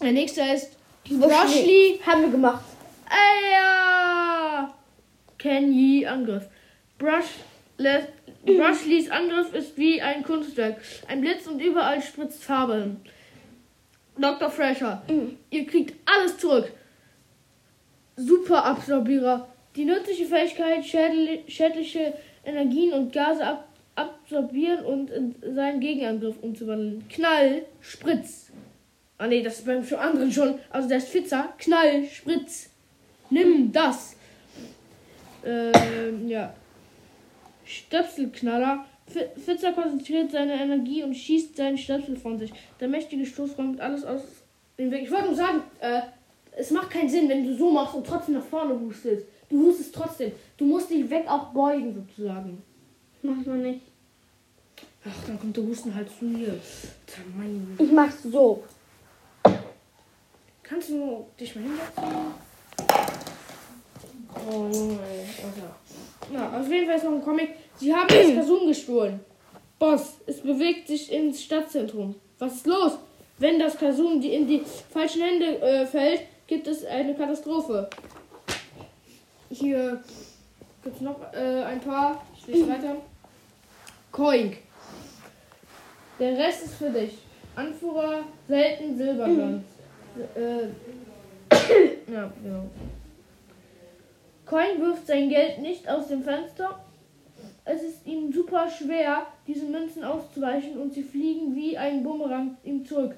Der 0.00 0.12
nächste 0.12 0.40
ist 0.42 0.76
Brushly. 1.04 2.00
Haben 2.04 2.22
wir 2.22 2.30
gemacht. 2.30 2.64
Ey, 3.08 3.52
ja. 3.52 4.74
Kenny 5.38 6.06
Angriff. 6.06 6.48
Brush 6.98 7.26
Brushlys 8.44 9.10
Angriff 9.10 9.52
ist 9.54 9.76
wie 9.76 10.00
ein 10.00 10.22
Kunstwerk. 10.22 10.80
Ein 11.08 11.20
Blitz 11.20 11.46
und 11.46 11.60
überall 11.60 12.02
spritzt 12.02 12.42
Farbe. 12.44 12.96
Dr. 14.18 14.50
Fresher. 14.50 15.02
Ihr 15.50 15.66
kriegt 15.66 15.94
alles 16.08 16.38
zurück. 16.38 16.70
Super 18.16 18.64
Absorbierer. 18.64 19.48
Die 19.76 19.84
nützliche 19.84 20.26
Fähigkeit, 20.26 20.84
schädli- 20.84 21.48
schädliche 21.48 22.14
Energien 22.44 22.92
und 22.92 23.12
Gase 23.12 23.44
ab 23.44 23.68
absorbieren 23.94 24.84
und 24.86 25.10
in 25.10 25.34
seinen 25.54 25.78
Gegenangriff 25.78 26.36
umzuwandeln. 26.40 27.04
Knall, 27.10 27.66
Spritz. 27.82 28.50
Ah 29.18 29.26
nee, 29.26 29.42
das 29.42 29.58
ist 29.58 29.66
beim 29.66 29.84
anderen 29.98 30.32
schon. 30.32 30.58
Also 30.70 30.88
der 30.88 30.96
ist 30.96 31.08
Fitzer. 31.08 31.52
Knall, 31.58 32.04
Spritz. 32.06 32.70
Nimm 33.28 33.70
das. 33.70 34.16
Ähm, 35.44 36.26
ja. 36.26 36.54
Stöpselknaller. 37.66 38.84
Fi- 39.06 39.40
Fitzer 39.40 39.72
konzentriert 39.72 40.30
seine 40.30 40.54
Energie 40.54 41.02
und 41.02 41.14
schießt 41.14 41.56
seinen 41.56 41.76
Stöpsel 41.76 42.16
von 42.16 42.38
sich. 42.38 42.50
Der 42.80 42.88
mächtige 42.88 43.26
Stoß 43.26 43.58
räumt 43.58 43.80
alles 43.80 44.04
aus 44.04 44.22
dem 44.78 44.90
Weg. 44.90 45.02
Ich 45.02 45.10
wollte 45.10 45.26
nur 45.26 45.34
sagen, 45.34 45.62
äh, 45.80 46.00
es 46.56 46.70
macht 46.70 46.90
keinen 46.90 47.08
Sinn, 47.08 47.28
wenn 47.28 47.46
du 47.46 47.54
so 47.54 47.70
machst 47.70 47.94
und 47.94 48.06
trotzdem 48.06 48.36
nach 48.36 48.44
vorne 48.44 48.78
hustest. 48.80 49.26
Du 49.52 49.66
hustest 49.66 49.94
trotzdem. 49.94 50.32
Du 50.56 50.64
musst 50.64 50.88
dich 50.88 51.08
weg 51.10 51.26
auch 51.28 51.52
beugen, 51.52 51.94
sozusagen. 51.94 52.62
Mach 53.20 53.44
noch 53.44 53.54
nicht. 53.54 53.82
Ach, 55.04 55.26
dann 55.26 55.38
kommt 55.38 55.54
der 55.54 55.64
Husten 55.64 55.94
halt 55.94 56.08
zu 56.18 56.24
mir. 56.24 56.58
Mein. 57.36 57.76
Ich 57.78 57.92
mach's 57.92 58.22
so. 58.22 58.64
Kannst 60.62 60.88
du 60.88 61.26
dich 61.38 61.54
mal 61.54 61.64
hinsetzen? 61.64 62.04
Oh 64.50 64.70
Junge. 64.72 64.98
Alter. 65.44 65.76
Ja, 66.32 66.58
auf 66.58 66.68
jeden 66.70 66.86
Fall 66.86 66.96
ist 66.96 67.04
noch 67.04 67.12
ein 67.12 67.22
Comic. 67.22 67.50
Sie 67.76 67.94
haben 67.94 68.08
das 68.08 68.34
Kasum 68.34 68.66
gestohlen. 68.66 69.20
Boss, 69.78 70.14
es 70.26 70.40
bewegt 70.40 70.88
sich 70.88 71.12
ins 71.12 71.42
Stadtzentrum. 71.42 72.14
Was 72.38 72.54
ist 72.54 72.66
los? 72.66 72.92
Wenn 73.36 73.58
das 73.58 73.76
Kasum 73.76 74.22
in 74.22 74.46
die 74.46 74.62
falschen 74.90 75.20
Hände 75.20 75.60
äh, 75.60 75.84
fällt, 75.84 76.22
gibt 76.46 76.66
es 76.68 76.86
eine 76.86 77.14
Katastrophe. 77.14 77.90
Hier 79.52 80.02
gibt 80.82 80.96
es 80.96 81.02
noch 81.02 81.20
äh, 81.34 81.62
ein 81.64 81.80
paar. 81.80 82.24
Ich 82.36 82.46
lese 82.46 82.68
weiter. 82.68 82.96
Koink. 84.10 84.58
Der 86.18 86.38
Rest 86.38 86.64
ist 86.64 86.74
für 86.74 86.90
dich. 86.90 87.18
Anführer, 87.54 88.24
selten 88.48 88.96
Silberglanz. 88.96 89.64
äh, 90.34 90.68
ja, 92.12 92.32
genau. 92.42 92.64
Coin 94.46 94.80
wirft 94.80 95.06
sein 95.06 95.28
Geld 95.28 95.58
nicht 95.60 95.88
aus 95.88 96.08
dem 96.08 96.22
Fenster. 96.22 96.80
Es 97.64 97.82
ist 97.82 98.06
ihm 98.06 98.32
super 98.32 98.68
schwer, 98.68 99.26
diese 99.46 99.66
Münzen 99.66 100.02
auszuweichen 100.02 100.78
und 100.78 100.92
sie 100.92 101.02
fliegen 101.02 101.54
wie 101.54 101.76
ein 101.76 102.02
Bumerang 102.02 102.56
ihm 102.64 102.84
zurück. 102.84 103.14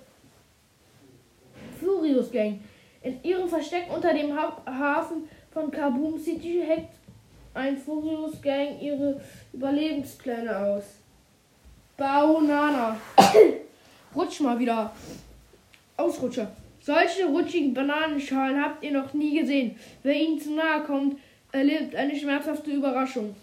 Furious 1.81 2.31
Gang. 2.31 2.61
In 3.03 3.23
ihrem 3.23 3.49
Versteck 3.49 3.87
unter 3.95 4.13
dem 4.13 4.37
ha 4.37 4.63
Hafen 4.67 5.29
von 5.55 5.71
Kaboom 5.71 6.19
City 6.19 6.63
hackt 6.69 6.97
ein 7.55 7.79
Furious 7.79 8.43
Gang 8.43 8.83
ihre 8.83 9.21
Überlebenspläne 9.53 10.55
aus. 10.55 10.83
Banana. 11.97 12.97
Rutsch 14.15 14.41
mal 14.41 14.59
wieder. 14.59 14.93
Ausrutscher. 15.97 16.51
Solche 16.81 17.27
rutschigen 17.27 17.73
Bananenschalen 17.73 18.61
habt 18.61 18.83
ihr 18.83 18.91
noch 18.91 19.15
nie 19.15 19.39
gesehen. 19.39 19.79
Wer 20.03 20.15
ihnen 20.15 20.41
zu 20.41 20.55
nahe 20.55 20.83
kommt, 20.83 21.19
erlebt 21.53 21.95
eine 21.95 22.17
schmerzhafte 22.17 22.73
Überraschung. 22.73 23.35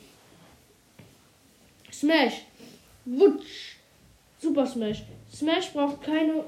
Smash. 1.91 2.41
Wutsch. 3.05 3.77
Super 4.37 4.67
Smash. 4.67 5.03
Smash 5.33 5.71
braucht 5.71 6.03
keine 6.03 6.43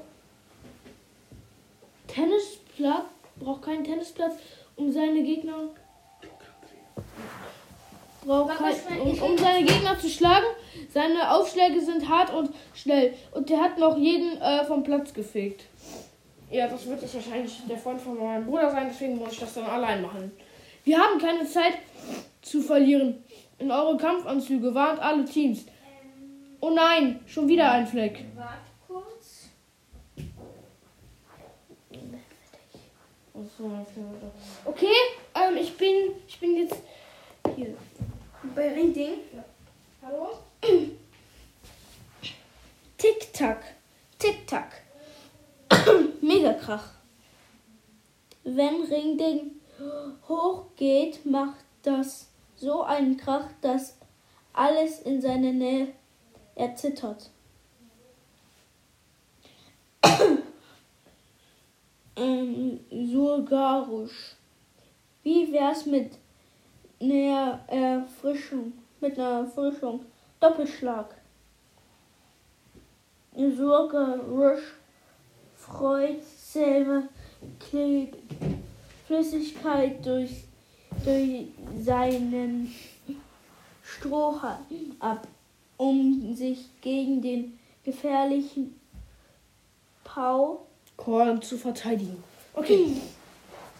Tennisplatz, 2.06 3.06
braucht 3.40 3.62
keinen 3.62 3.82
Tennisplatz, 3.82 4.34
um 4.76 4.92
seine 4.92 5.22
Gegner 5.22 5.70
braucht 8.24 8.56
kein, 8.56 9.00
um, 9.00 9.22
um 9.22 9.38
seine 9.38 9.64
Gegner 9.64 9.98
zu 9.98 10.08
schlagen. 10.08 10.46
Seine 10.92 11.30
Aufschläge 11.30 11.80
sind 11.80 12.08
hart 12.08 12.32
und 12.32 12.50
schnell 12.74 13.14
und 13.32 13.50
der 13.50 13.60
hat 13.60 13.78
noch 13.78 13.96
jeden 13.96 14.40
äh, 14.40 14.64
vom 14.64 14.82
Platz 14.82 15.12
gefegt. 15.12 15.64
Ja, 16.50 16.68
das 16.68 16.86
wird 16.86 17.02
jetzt 17.02 17.14
wahrscheinlich 17.14 17.60
der 17.68 17.78
Freund 17.78 18.00
von 18.00 18.18
meinem 18.18 18.46
Bruder 18.46 18.70
sein, 18.70 18.86
deswegen 18.88 19.18
muss 19.18 19.32
ich 19.32 19.40
das 19.40 19.54
dann 19.54 19.64
allein 19.64 20.02
machen. 20.02 20.32
Wir 20.84 20.98
haben 20.98 21.18
keine 21.18 21.44
Zeit 21.46 21.74
zu 22.42 22.60
verlieren. 22.60 23.24
In 23.58 23.70
eure 23.70 23.96
Kampfanzüge 23.96 24.74
warnt 24.74 25.00
alle 25.00 25.24
Teams. 25.24 25.66
Oh 26.60 26.70
nein, 26.70 27.20
schon 27.26 27.48
wieder 27.48 27.70
ein 27.72 27.86
Fleck. 27.86 28.24
Warte 28.34 28.70
kurz. 28.86 29.48
Okay, 34.64 34.94
ähm, 35.34 35.56
ich 35.56 35.76
bin, 35.76 36.12
ich 36.28 36.38
bin 36.38 36.56
jetzt 36.56 36.76
hier. 37.56 37.76
Bei 38.54 38.72
Ringding. 38.72 39.14
Hallo? 40.00 40.38
Tick-Tack. 42.96 43.74
Tick-Tack. 44.20 44.82
Mega-Krach. 46.20 46.90
Wenn 48.44 48.82
Ringding 48.84 49.50
hochgeht, 50.28 51.26
macht 51.26 51.64
das 51.82 52.28
so 52.54 52.82
einen 52.82 53.16
Krach, 53.16 53.48
dass 53.60 53.96
alles 54.52 55.00
in 55.00 55.20
seiner 55.20 55.52
Nähe 55.52 55.88
erzittert. 56.54 57.30
Ähm, 62.16 62.80
Surgarisch. 62.90 64.36
Wie 65.22 65.52
wär's 65.52 65.86
mit 65.86 66.12
einer 67.00 67.60
Erfrischung? 67.68 68.72
Mit 69.00 69.18
einer 69.18 69.40
Erfrischung. 69.40 70.04
Doppelschlag. 70.40 71.14
Surgarisch 73.36 74.74
freut 75.56 76.22
selber 76.22 77.04
klebt 77.58 78.16
Flüssigkeit 79.06 80.04
durch, 80.04 80.44
durch 81.04 81.46
seinen 81.80 82.72
Strohhalm 83.82 84.96
ab, 85.00 85.26
um 85.76 86.34
sich 86.34 86.68
gegen 86.80 87.20
den 87.20 87.58
gefährlichen 87.84 88.78
Pau 90.04 90.66
Korn 90.96 91.40
zu 91.42 91.58
verteidigen. 91.58 92.22
Okay. 92.54 92.86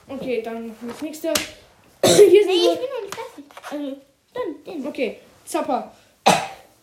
Okay, 0.09 0.43
dann 0.43 0.75
das 0.87 1.01
nächste. 1.03 1.29
Hier 2.05 2.15
sind 2.15 2.47
Nee, 2.47 2.73
ich 2.73 2.79
bin 2.79 2.89
noch 2.91 3.03
nicht 3.03 3.15
fertig. 3.15 3.45
Also, 3.71 3.97
dann 4.35 4.75
den. 4.75 4.87
Okay, 4.87 5.19
Zapper. 5.45 5.93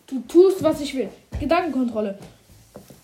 Du 0.06 0.20
tust, 0.28 0.62
was 0.62 0.80
ich 0.80 0.94
will. 0.94 1.08
Gedankenkontrolle. 1.38 2.18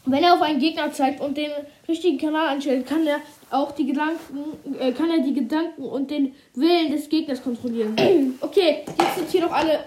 Wenn 0.04 0.22
er 0.24 0.34
auf 0.34 0.42
einen 0.42 0.58
Gegner 0.58 0.90
zeigt 0.92 1.20
und 1.20 1.36
den 1.36 1.50
richtigen 1.86 2.18
Kanal 2.18 2.48
anstellt, 2.48 2.86
kann 2.86 3.06
er 3.06 3.20
auch 3.50 3.72
die 3.72 3.86
Gedanken, 3.86 4.56
äh, 4.78 4.92
kann 4.92 5.10
er 5.10 5.20
die 5.20 5.34
Gedanken 5.34 5.82
und 5.82 6.10
den 6.10 6.34
Willen 6.54 6.90
des 6.90 7.08
Gegners 7.08 7.42
kontrollieren. 7.42 7.96
Okay, 8.40 8.84
jetzt 8.86 9.16
sind 9.16 9.30
hier 9.30 9.42
doch 9.42 9.52
alle. 9.52 9.80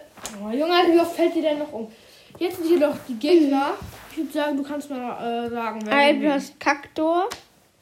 Oh, 0.43 0.49
Junge, 0.49 0.73
wie 0.91 0.99
oft 0.99 1.15
fällt 1.15 1.33
dir 1.35 1.41
denn 1.41 1.59
noch 1.59 1.71
um? 1.71 1.91
Jetzt 2.39 2.57
sind 2.57 2.67
hier 2.67 2.79
doch 2.79 2.95
die 3.07 3.15
Gegner. 3.15 3.73
Ich 4.11 4.17
würde 4.17 4.31
sagen, 4.31 4.57
du 4.57 4.63
kannst 4.63 4.89
mal 4.89 5.45
äh, 5.45 5.49
sagen, 5.49 5.81
wer 5.85 6.33
hast 6.33 6.59
Kaktor. 6.59 7.29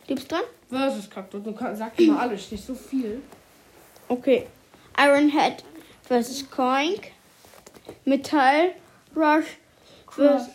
Du 0.08 0.16
bist 0.16 0.32
dran? 0.32 0.42
versus 0.70 1.10
Kaktus. 1.10 1.44
Du 1.44 1.54
kannst, 1.54 1.80
sag 1.80 2.00
mal 2.00 2.20
alles, 2.20 2.52
nicht 2.52 2.66
so 2.66 2.76
viel. 2.76 3.22
Okay. 4.08 4.48
Ironhead 4.98 5.64
versus 6.04 6.50
Coink. 6.50 7.12
Metall 8.06 8.76
Rush 9.16 9.58
versus, 10.10 10.50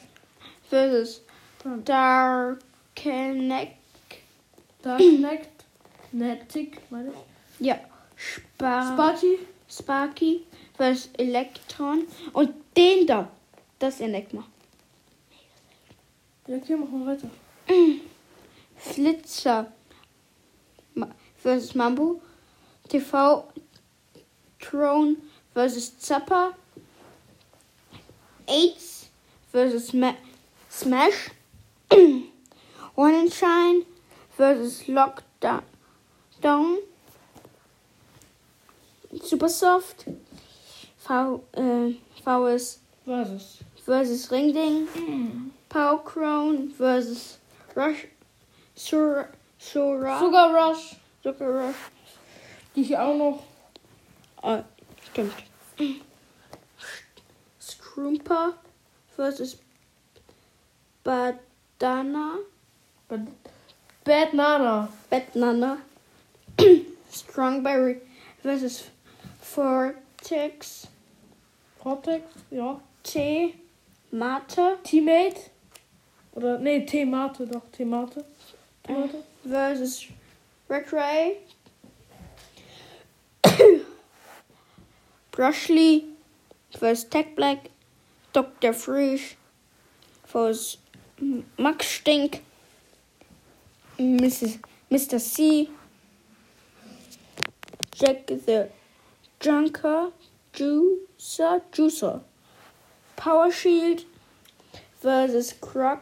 versus 0.68 1.22
Darkeneck. 1.85 3.76
Da 4.83 4.96
knackt. 4.96 5.64
Netic, 6.12 6.80
meine 6.90 7.09
ich. 7.09 7.66
Ja. 7.66 7.80
Spar 8.16 8.92
Sparky. 8.92 9.38
Sparky 9.68 10.46
versus 10.76 11.11
Elektron. 11.18 12.07
Und 12.33 12.54
den 12.76 13.07
da. 13.07 13.28
Das 13.78 13.94
ist 13.94 14.00
Enigma. 14.00 14.44
Ja, 16.46 16.56
okay, 16.56 16.76
machen 16.76 17.04
wir 17.04 17.12
weiter. 17.12 17.30
Flitzer 18.76 19.72
versus 21.44 21.74
Mambo. 21.74 22.20
TV 22.88 23.44
Throne 24.58 25.16
versus 25.52 25.98
Zapper. 25.98 26.54
AIDS 28.46 29.08
versus 29.52 29.92
Ma 29.92 30.14
Smash. 30.70 31.30
One 32.94 33.14
and 33.14 33.32
Shine 33.32 33.84
versus 34.37 34.84
Lockdown. 34.88 35.62
Down. 36.40 36.78
Super 39.22 39.48
Soft. 39.48 40.06
V, 40.98 41.44
äh, 41.52 41.94
VS 42.22 42.83
Versus. 43.04 43.62
versus 43.84 44.30
Ringding. 44.30 45.52
Power 45.68 45.98
Crown 45.98 46.70
versus 46.70 47.38
Rush. 47.74 48.06
Sura. 48.74 49.28
Sura. 49.58 50.18
Sugar 50.18 50.54
Rush. 50.54 50.96
Sugar 51.22 51.50
Rush. 51.50 51.76
Die 52.74 52.82
hier 52.82 53.02
auch 53.02 53.16
noch. 53.16 53.42
Ah, 54.42 54.64
stimmt. 55.10 55.34
Scroomper 57.60 58.54
versus 59.14 59.58
Badana. 61.04 62.38
Bad, 63.08 63.26
Bad 64.04 64.34
Nana. 64.34 64.88
Batnana. 65.10 65.78
Strongberry 67.10 68.00
versus 68.42 68.84
Vortex. 69.40 70.88
Cortex. 71.80 72.24
Ja. 72.50 72.80
T. 73.04 73.54
Mate 74.10 74.78
Teammate. 74.82 75.50
Oder, 76.32 76.58
nee, 76.58 76.84
T-Mate, 76.84 77.46
doch, 77.46 77.62
T-Mate. 77.70 78.24
T-Mate. 78.82 79.24
versus 79.44 80.06
Red 80.68 80.92
Ray. 80.92 81.38
Brushly 85.30 86.04
versus 86.78 87.04
Tech 87.04 87.36
Black. 87.36 87.70
Dr. 88.32 88.72
Freeze 88.72 89.36
versus 90.26 90.78
Max 91.56 91.86
Stink. 91.86 92.42
Mrs. 93.98 94.58
Mr. 94.90 95.20
C. 95.20 95.70
Jack 97.92 98.26
the 98.26 98.70
Junker 99.38 100.10
Juicer, 100.52 101.62
Juicer. 101.70 102.22
Power 103.16 103.50
Shield 103.50 104.05
versus 105.00 105.53
Croc. 105.61 106.00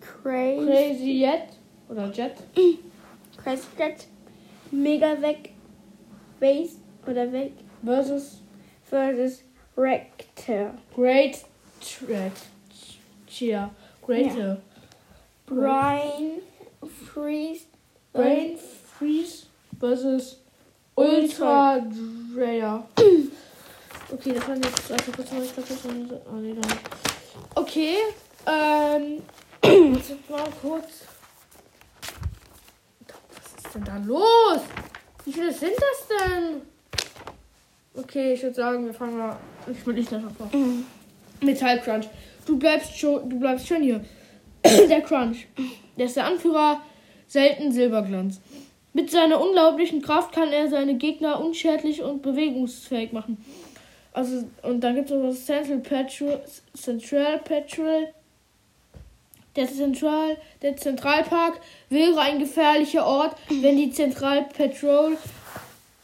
Crazy. 0.00 0.66
Crazy 0.66 1.20
Jet 1.20 1.54
oder 1.88 2.08
Jet. 2.10 2.38
Crazy 3.36 3.66
Jet. 3.76 4.06
Mega 4.70 5.20
weg. 5.20 5.52
Base 6.40 6.76
oder 7.06 7.30
weg. 7.32 7.52
Versus 7.84 8.40
Versus 8.84 9.42
Rector. 9.76 10.74
Great 10.94 11.44
Track. 11.80 12.32
Cheer. 13.26 13.70
Greater. 14.02 14.60
Brian 15.46 16.42
Freeze. 16.86 17.66
Brain 18.12 18.58
Freeze 18.58 19.46
versus 19.78 20.36
Ultra 20.96 21.80
Dreyer. 22.34 22.82
Okay, 24.12 24.32
das 24.34 24.46
waren 24.46 24.62
jetzt 24.62 24.92
also 24.92 25.12
kurz 25.12 25.32
mal, 25.32 25.42
ich 25.42 25.54
glaube, 25.54 25.68
das 25.68 25.82
so. 25.82 25.88
Oh, 25.88 26.36
nee, 26.36 26.54
dann. 26.54 26.78
Okay, 27.54 27.96
ähm. 28.46 29.22
Jetzt 29.94 30.28
mal 30.28 30.44
kurz. 30.60 31.04
Was 33.06 33.64
ist 33.64 33.74
denn 33.74 33.84
da 33.84 33.96
los? 33.98 34.60
Wie 35.24 35.32
viele 35.32 35.52
sind 35.52 35.72
das 35.76 36.08
denn? 36.08 36.62
Okay, 37.94 38.34
ich 38.34 38.42
würde 38.42 38.54
sagen, 38.54 38.84
wir 38.84 38.92
fangen 38.92 39.16
mal. 39.16 39.36
Ich 39.70 39.86
will 39.86 39.94
nicht 39.94 40.10
das 40.10 40.20
vor. 40.36 40.50
Metall 41.40 41.80
Crunch. 41.80 42.08
Du 42.44 42.58
bleibst 42.58 42.98
schon, 42.98 43.30
du 43.30 43.38
bleibst 43.38 43.68
schon 43.68 43.82
hier. 43.82 44.04
der 44.64 45.00
Crunch. 45.02 45.46
Der 45.96 46.06
ist 46.06 46.16
der 46.16 46.26
Anführer. 46.26 46.82
Selten 47.28 47.72
Silberglanz. 47.72 48.40
Mit 48.92 49.10
seiner 49.10 49.40
unglaublichen 49.40 50.02
Kraft 50.02 50.34
kann 50.34 50.52
er 50.52 50.68
seine 50.68 50.96
Gegner 50.96 51.40
unschädlich 51.42 52.02
und 52.02 52.20
bewegungsfähig 52.20 53.12
machen. 53.12 53.42
Also, 54.12 54.44
und 54.62 54.80
dann 54.80 54.94
gibt 54.94 55.10
es 55.10 55.16
noch 55.16 55.28
das 55.28 55.46
Central 55.46 55.78
Patrol, 55.78 56.40
Central 56.74 57.38
Patrol. 57.38 58.08
Der 59.56 59.68
Central, 59.68 60.38
der 60.62 60.76
Zentralpark 60.76 61.60
wäre 61.90 62.18
ein 62.20 62.38
gefährlicher 62.38 63.06
Ort, 63.06 63.36
wenn 63.48 63.76
die 63.76 63.90
Central 63.90 64.48
Patrol 64.56 65.16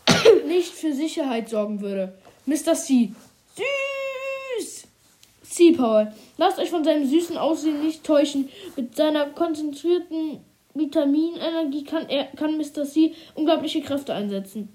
nicht 0.46 0.72
für 0.72 0.92
Sicherheit 0.92 1.48
sorgen 1.48 1.80
würde. 1.80 2.12
Mr. 2.44 2.74
C. 2.74 3.12
Süß! 3.56 4.84
Sea 5.42 5.76
Power. 5.76 6.12
Lasst 6.36 6.58
euch 6.58 6.70
von 6.70 6.84
seinem 6.84 7.06
süßen 7.06 7.36
Aussehen 7.36 7.82
nicht 7.84 8.04
täuschen. 8.04 8.48
Mit 8.76 8.96
seiner 8.96 9.26
konzentrierten 9.26 10.40
Vitaminenergie 10.74 11.84
kann, 11.84 12.08
er, 12.08 12.24
kann 12.36 12.56
Mr. 12.56 12.84
C 12.84 13.14
unglaubliche 13.34 13.80
Kräfte 13.82 14.14
einsetzen. 14.14 14.68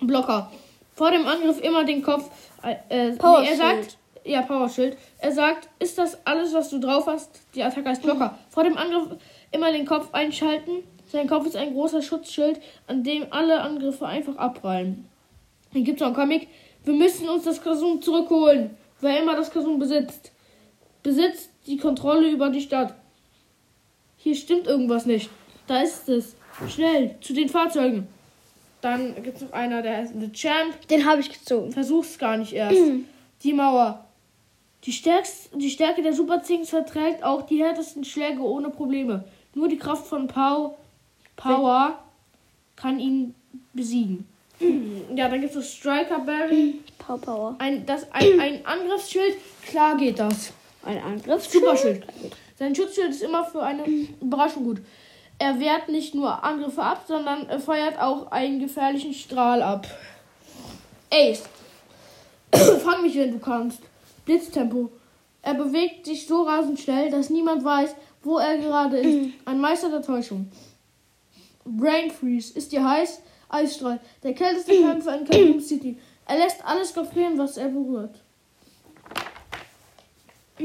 Blocker. 0.00 0.50
Vor 0.96 1.10
dem 1.10 1.26
Angriff 1.26 1.60
immer 1.60 1.84
den 1.84 2.02
Kopf. 2.02 2.30
Äh, 2.62 3.10
äh, 3.10 3.16
Power 3.16 3.42
nee, 3.42 3.50
er 3.50 3.56
sagt. 3.56 3.98
Ja, 4.24 4.42
Power 4.42 4.68
Shield. 4.68 4.96
Er 5.18 5.30
sagt, 5.30 5.68
ist 5.78 5.98
das 5.98 6.26
alles, 6.26 6.54
was 6.54 6.70
du 6.70 6.80
drauf 6.80 7.06
hast? 7.06 7.42
Die 7.54 7.62
Attacke 7.62 7.90
heißt 7.90 8.02
Blocker. 8.02 8.36
Vor 8.48 8.64
dem 8.64 8.78
Angriff 8.78 9.18
immer 9.52 9.70
den 9.72 9.84
Kopf 9.84 10.08
einschalten. 10.12 10.82
Sein 11.12 11.28
Kopf 11.28 11.46
ist 11.46 11.54
ein 11.54 11.74
großer 11.74 12.00
Schutzschild, 12.00 12.60
an 12.86 13.04
dem 13.04 13.26
alle 13.30 13.60
Angriffe 13.60 14.06
einfach 14.06 14.36
abprallen. 14.36 15.06
Hier 15.72 15.82
gibt 15.82 16.00
es 16.00 16.00
noch 16.00 16.08
einen 16.08 16.16
Comic. 16.16 16.48
Wir 16.84 16.94
müssen 16.94 17.28
uns 17.28 17.44
das 17.44 17.62
Kasum 17.62 18.00
zurückholen. 18.00 18.70
Wer 19.00 19.20
immer 19.20 19.36
das 19.36 19.50
Kasum 19.50 19.78
besitzt, 19.78 20.32
besitzt 21.02 21.50
die 21.66 21.76
Kontrolle 21.76 22.30
über 22.30 22.48
die 22.48 22.62
Stadt. 22.62 22.94
Hier 24.16 24.34
stimmt 24.34 24.66
irgendwas 24.66 25.04
nicht. 25.04 25.28
Da 25.66 25.82
ist 25.82 26.08
es. 26.08 26.36
Schnell, 26.68 27.16
zu 27.20 27.34
den 27.34 27.50
Fahrzeugen. 27.50 28.08
Dann 28.80 29.22
gibt 29.22 29.36
es 29.36 29.42
noch 29.42 29.52
einer, 29.52 29.82
der 29.82 29.96
heißt 29.96 30.14
The 30.18 30.30
Champ. 30.32 30.86
Den 30.88 31.06
habe 31.06 31.20
ich 31.20 31.30
gezogen. 31.32 31.72
Versuch's 31.72 32.18
gar 32.18 32.36
nicht 32.36 32.52
erst. 32.52 32.78
die 33.42 33.52
Mauer. 33.52 34.04
Die, 34.84 34.92
stärkst, 34.92 35.50
die 35.54 35.70
Stärke 35.70 36.02
der 36.02 36.12
Super 36.12 36.42
Zings 36.42 36.70
verträgt 36.70 37.24
auch 37.24 37.42
die 37.42 37.62
härtesten 37.62 38.04
Schläge 38.04 38.40
ohne 38.40 38.70
Probleme. 38.70 39.24
Nur 39.54 39.68
die 39.68 39.78
Kraft 39.78 40.06
von 40.06 40.28
Pow, 40.28 40.76
Power 41.34 41.98
kann 42.76 43.00
ihn 43.00 43.34
besiegen. 43.72 44.26
ja, 45.14 45.28
dann 45.28 45.40
gibt 45.40 45.56
es 45.56 45.72
Striker 45.74 46.20
Barry. 46.20 46.80
Power 46.98 47.18
Power. 47.18 47.54
Ein, 47.58 47.84
das, 47.86 48.06
ein, 48.12 48.38
ein 48.38 48.66
Angriffsschild. 48.66 49.36
Klar 49.66 49.96
geht 49.96 50.18
das. 50.18 50.52
Ein 50.84 51.02
Angriff. 51.02 51.46
Superschild. 51.46 52.06
Sein 52.58 52.74
Schutzschild 52.74 53.10
ist 53.10 53.22
immer 53.22 53.44
für 53.44 53.62
eine 53.62 53.84
Überraschung 54.20 54.64
gut. 54.64 54.78
Er 55.38 55.60
wehrt 55.60 55.88
nicht 55.88 56.14
nur 56.14 56.42
Angriffe 56.44 56.82
ab, 56.82 57.04
sondern 57.06 57.48
er 57.48 57.60
feuert 57.60 57.98
auch 57.98 58.30
einen 58.32 58.58
gefährlichen 58.58 59.12
Strahl 59.12 59.62
ab. 59.62 59.86
Ace. 61.10 61.42
Fang 62.82 63.02
mich, 63.02 63.16
wenn 63.16 63.32
du 63.32 63.38
kannst. 63.38 63.80
Blitztempo. 64.24 64.90
Er 65.42 65.54
bewegt 65.54 66.06
sich 66.06 66.26
so 66.26 66.42
rasend 66.42 66.80
schnell, 66.80 67.10
dass 67.10 67.30
niemand 67.30 67.64
weiß, 67.64 67.94
wo 68.22 68.38
er 68.38 68.58
gerade 68.58 68.98
ist. 68.98 69.34
Ein 69.44 69.60
Meister 69.60 69.90
der 69.90 70.02
Täuschung. 70.02 70.50
Brain 71.64 72.10
Freeze. 72.10 72.56
Ist 72.56 72.72
dir 72.72 72.88
heiß? 72.88 73.20
Eisstrahl. 73.48 74.00
Der 74.22 74.34
kälteste 74.34 74.72
Kämpfer 74.82 75.18
in 75.18 75.26
Kaboom 75.26 75.60
City. 75.60 75.98
Er 76.26 76.38
lässt 76.38 76.64
alles 76.64 76.92
gefrieren, 76.92 77.38
was 77.38 77.56
er 77.56 77.68
berührt. 77.68 78.20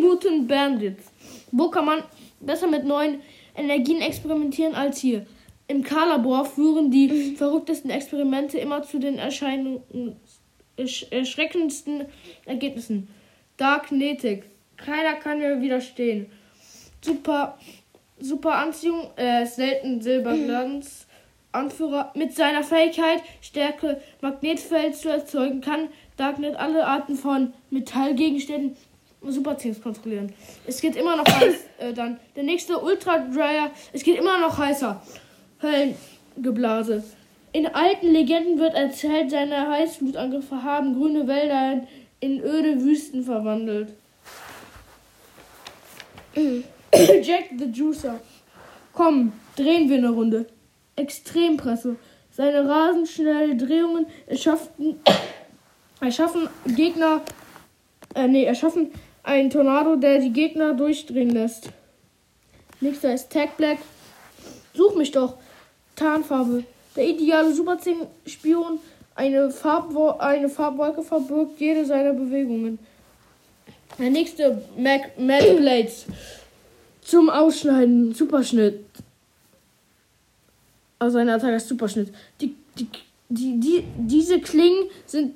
Mutant 0.00 0.48
Bandits. 0.48 1.04
Wo 1.52 1.68
kann 1.68 1.84
man 1.84 2.02
besser 2.46 2.66
mit 2.68 2.84
neuen 2.84 3.20
Energien 3.54 4.00
experimentieren 4.00 4.74
als 4.74 4.98
hier? 4.98 5.26
Im 5.68 5.82
K-Labor 5.82 6.44
führen 6.44 6.90
die 6.90 7.34
verrücktesten 7.36 7.90
Experimente 7.90 8.58
immer 8.58 8.82
zu 8.82 8.98
den 8.98 9.18
Erscheinungen, 9.18 10.16
ersch 10.76 11.06
erschreckendsten 11.10 12.06
Ergebnissen. 12.44 13.08
Darknetic. 13.56 14.44
Keiner 14.76 15.14
kann 15.14 15.38
mir 15.38 15.60
widerstehen. 15.60 16.26
Super, 17.00 17.58
super 18.20 18.56
Anziehung, 18.56 19.10
äh, 19.16 19.44
selten 19.46 20.00
Silberglanz. 20.00 21.06
Anführer 21.52 22.12
mit 22.14 22.34
seiner 22.34 22.62
Fähigkeit, 22.62 23.22
Stärke 23.40 24.00
Magnetfeld 24.20 24.94
zu 24.94 25.08
erzeugen, 25.08 25.62
kann 25.62 25.88
Darknet 26.16 26.56
alle 26.56 26.86
Arten 26.86 27.16
von 27.16 27.52
Metallgegenständen 27.70 28.76
Superzings 29.32 29.80
kontrollieren. 29.80 30.32
Es 30.66 30.80
geht 30.80 30.96
immer 30.96 31.16
noch 31.16 31.26
heiß. 31.26 31.54
Äh, 31.78 31.92
dann 31.92 32.18
der 32.34 32.42
nächste 32.42 32.78
Ultra 32.78 33.18
Dryer. 33.18 33.70
Es 33.92 34.02
geht 34.02 34.18
immer 34.18 34.38
noch 34.38 34.56
heißer. 34.56 34.98
Höllengeblase. 35.60 37.04
In 37.52 37.66
alten 37.66 38.12
Legenden 38.12 38.58
wird 38.58 38.72
erzählt, 38.72 39.30
seine 39.30 39.68
Heißblutangriffe 39.68 40.62
haben 40.62 40.94
grüne 40.94 41.26
Wälder 41.26 41.86
in 42.20 42.40
öde 42.42 42.82
Wüsten 42.82 43.22
verwandelt. 43.22 43.92
Jack 47.22 47.50
the 47.58 47.66
Juicer. 47.66 48.20
Komm, 48.92 49.32
drehen 49.56 49.88
wir 49.88 49.98
eine 49.98 50.10
Runde. 50.10 50.46
Extrempresse. 50.96 51.96
Seine 52.30 52.68
rasend 52.68 53.08
schnellen 53.08 53.58
Drehungen 53.58 54.06
erschaffen, 54.26 55.00
erschaffen 56.00 56.48
Gegner, 56.66 57.22
äh, 58.14 58.28
nee, 58.28 58.44
erschaffen 58.44 58.90
einen 59.26 59.50
Tornado, 59.50 59.96
der 59.96 60.20
die 60.20 60.32
Gegner 60.32 60.72
durchdrehen 60.72 61.30
lässt. 61.30 61.70
Nächster 62.80 63.12
ist 63.12 63.30
Tag 63.30 63.56
Black. 63.56 63.78
Such 64.72 64.94
mich 64.94 65.10
doch. 65.10 65.34
Tarnfarbe. 65.96 66.64
Der 66.94 67.08
ideale 67.08 67.52
Superzing-Spion. 67.52 68.78
Eine, 69.16 69.50
Farbwo 69.50 70.10
eine 70.18 70.48
Farbwolke 70.48 71.02
verbirgt 71.02 71.58
jede 71.58 71.84
seiner 71.84 72.12
Bewegungen. 72.12 72.78
Der 73.98 74.10
nächste 74.10 74.62
Mac 74.76 75.18
Mad 75.18 75.54
Blades. 75.54 76.06
Zum 77.00 77.28
Ausschneiden. 77.28 78.14
Superschnitt. 78.14 78.84
Also 80.98 81.18
eine 81.18 81.34
Attacke 81.34 81.56
ist 81.56 81.68
Superschnitt. 81.68 82.14
Die, 82.40 82.54
die, 82.78 82.88
die, 83.28 83.58
die, 83.58 83.84
diese 83.96 84.40
Klingen 84.40 84.88
sind, 85.06 85.34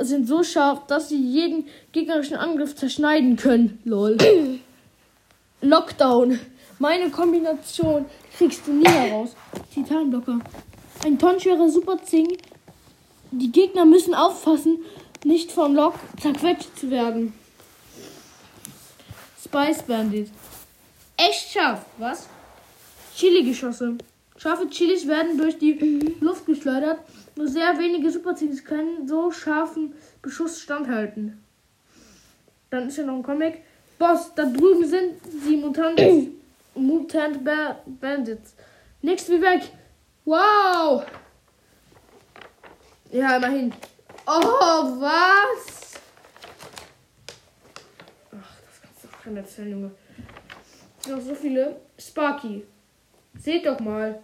sind 0.00 0.28
so 0.28 0.42
scharf, 0.42 0.86
dass 0.86 1.08
sie 1.08 1.20
jeden 1.20 1.66
gegnerischen 1.92 2.36
Angriff 2.36 2.76
zerschneiden 2.76 3.36
können. 3.36 3.80
Lol. 3.84 4.16
Lockdown. 5.60 6.38
Meine 6.78 7.10
Kombination 7.10 8.04
kriegst 8.36 8.66
du 8.66 8.72
nie 8.72 8.88
heraus. 8.88 9.34
Titanblocker. 9.72 10.40
Ein 11.04 11.18
tonnenschwerer 11.18 11.68
Superzing. 11.68 12.36
Die 13.32 13.50
Gegner 13.50 13.84
müssen 13.84 14.14
aufpassen, 14.14 14.78
nicht 15.24 15.50
vom 15.50 15.74
Lock 15.74 15.94
zerquetscht 16.20 16.78
zu 16.78 16.90
werden. 16.90 17.32
Spice 19.42 19.82
Bandit. 19.82 20.30
Echt 21.16 21.50
scharf, 21.50 21.84
was? 21.98 22.28
Chili-Geschosse. 23.16 23.96
Scharfe 24.36 24.68
Chilis 24.68 25.06
werden 25.08 25.38
durch 25.38 25.58
die 25.58 25.72
Luft 26.20 26.46
geschleudert. 26.46 26.98
Nur 27.36 27.48
sehr 27.48 27.78
wenige 27.78 28.10
Superzings 28.10 28.64
können 28.64 29.06
so 29.06 29.30
scharfen 29.30 29.94
Beschuss 30.22 30.58
standhalten. 30.60 31.44
Dann 32.70 32.88
ist 32.88 32.96
ja 32.96 33.04
noch 33.04 33.16
ein 33.16 33.22
Comic. 33.22 33.62
Boss, 33.98 34.34
da 34.34 34.44
drüben 34.44 34.86
sind 34.86 35.20
die 35.46 35.56
Mutanten. 35.56 36.40
Mutant 36.74 37.44
ba 37.44 37.80
Bandits. 37.86 38.54
Nix 39.02 39.28
wie 39.28 39.40
weg. 39.40 39.70
Wow! 40.24 41.04
Ja, 43.12 43.36
immerhin. 43.36 43.72
Oh, 44.26 45.00
was? 45.00 45.94
Ach, 48.32 48.60
das 48.60 48.82
kannst 48.82 49.04
du 49.04 49.08
doch 49.08 49.22
keiner 49.22 49.40
erzählen, 49.40 49.70
Junge. 49.70 49.90
Noch 51.08 51.20
so 51.20 51.34
viele. 51.34 51.80
Sparky. 51.98 52.64
Seht 53.38 53.66
doch 53.66 53.78
mal. 53.78 54.22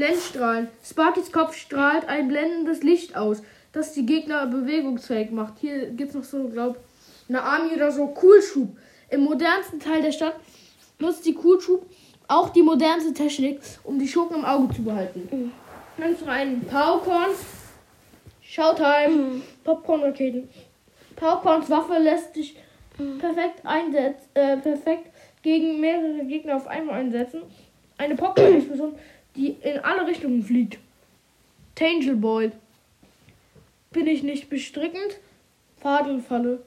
Blendstrahlen. 0.00 0.68
Sparkys 0.82 1.30
Kopf 1.30 1.54
strahlt 1.54 2.08
ein 2.08 2.28
blendendes 2.28 2.82
Licht 2.82 3.16
aus, 3.16 3.42
das 3.72 3.92
die 3.92 4.06
Gegner 4.06 4.46
bewegungsfähig 4.46 5.30
macht. 5.30 5.58
Hier 5.60 5.90
gibt 5.90 6.10
es 6.10 6.16
noch 6.16 6.24
so, 6.24 6.48
glaub, 6.48 6.78
eine 7.28 7.42
Army 7.42 7.74
oder 7.74 7.92
so. 7.92 8.06
Coolschub. 8.06 8.70
Im 9.10 9.24
modernsten 9.24 9.78
Teil 9.78 10.00
der 10.00 10.12
Stadt 10.12 10.36
nutzt 10.98 11.26
die 11.26 11.34
Coolschub 11.34 11.84
auch 12.28 12.48
die 12.48 12.62
modernste 12.62 13.12
Technik, 13.12 13.60
um 13.84 13.98
die 13.98 14.08
Schurken 14.08 14.36
im 14.36 14.44
Auge 14.44 14.74
zu 14.74 14.82
behalten. 14.82 15.52
Dann 15.98 16.12
noch 16.12 16.26
einen 16.28 16.64
Powercorn. 16.64 17.32
Showtime. 18.40 19.42
Popcorn-Raketen. 19.64 20.48
Powercorns 21.14 21.68
Waffe 21.68 21.98
lässt 21.98 22.34
sich 22.34 22.56
perfekt 23.18 23.60
einsetzen, 23.64 24.28
äh, 24.32 24.56
perfekt 24.56 25.10
gegen 25.42 25.78
mehrere 25.78 26.24
Gegner 26.24 26.56
auf 26.56 26.66
einmal 26.66 27.00
einsetzen. 27.00 27.42
Eine 27.98 28.14
Popcorn-Explosion, 28.14 28.94
die 29.36 29.56
in 29.62 29.78
alle 29.78 30.06
Richtungen 30.06 30.42
fliegt. 30.42 30.78
Tangel 31.74 32.16
Boy. 32.16 32.50
Bin 33.92 34.06
ich 34.06 34.22
nicht 34.22 34.48
bestrickend? 34.50 35.18
Fadelfalle. 35.80 36.62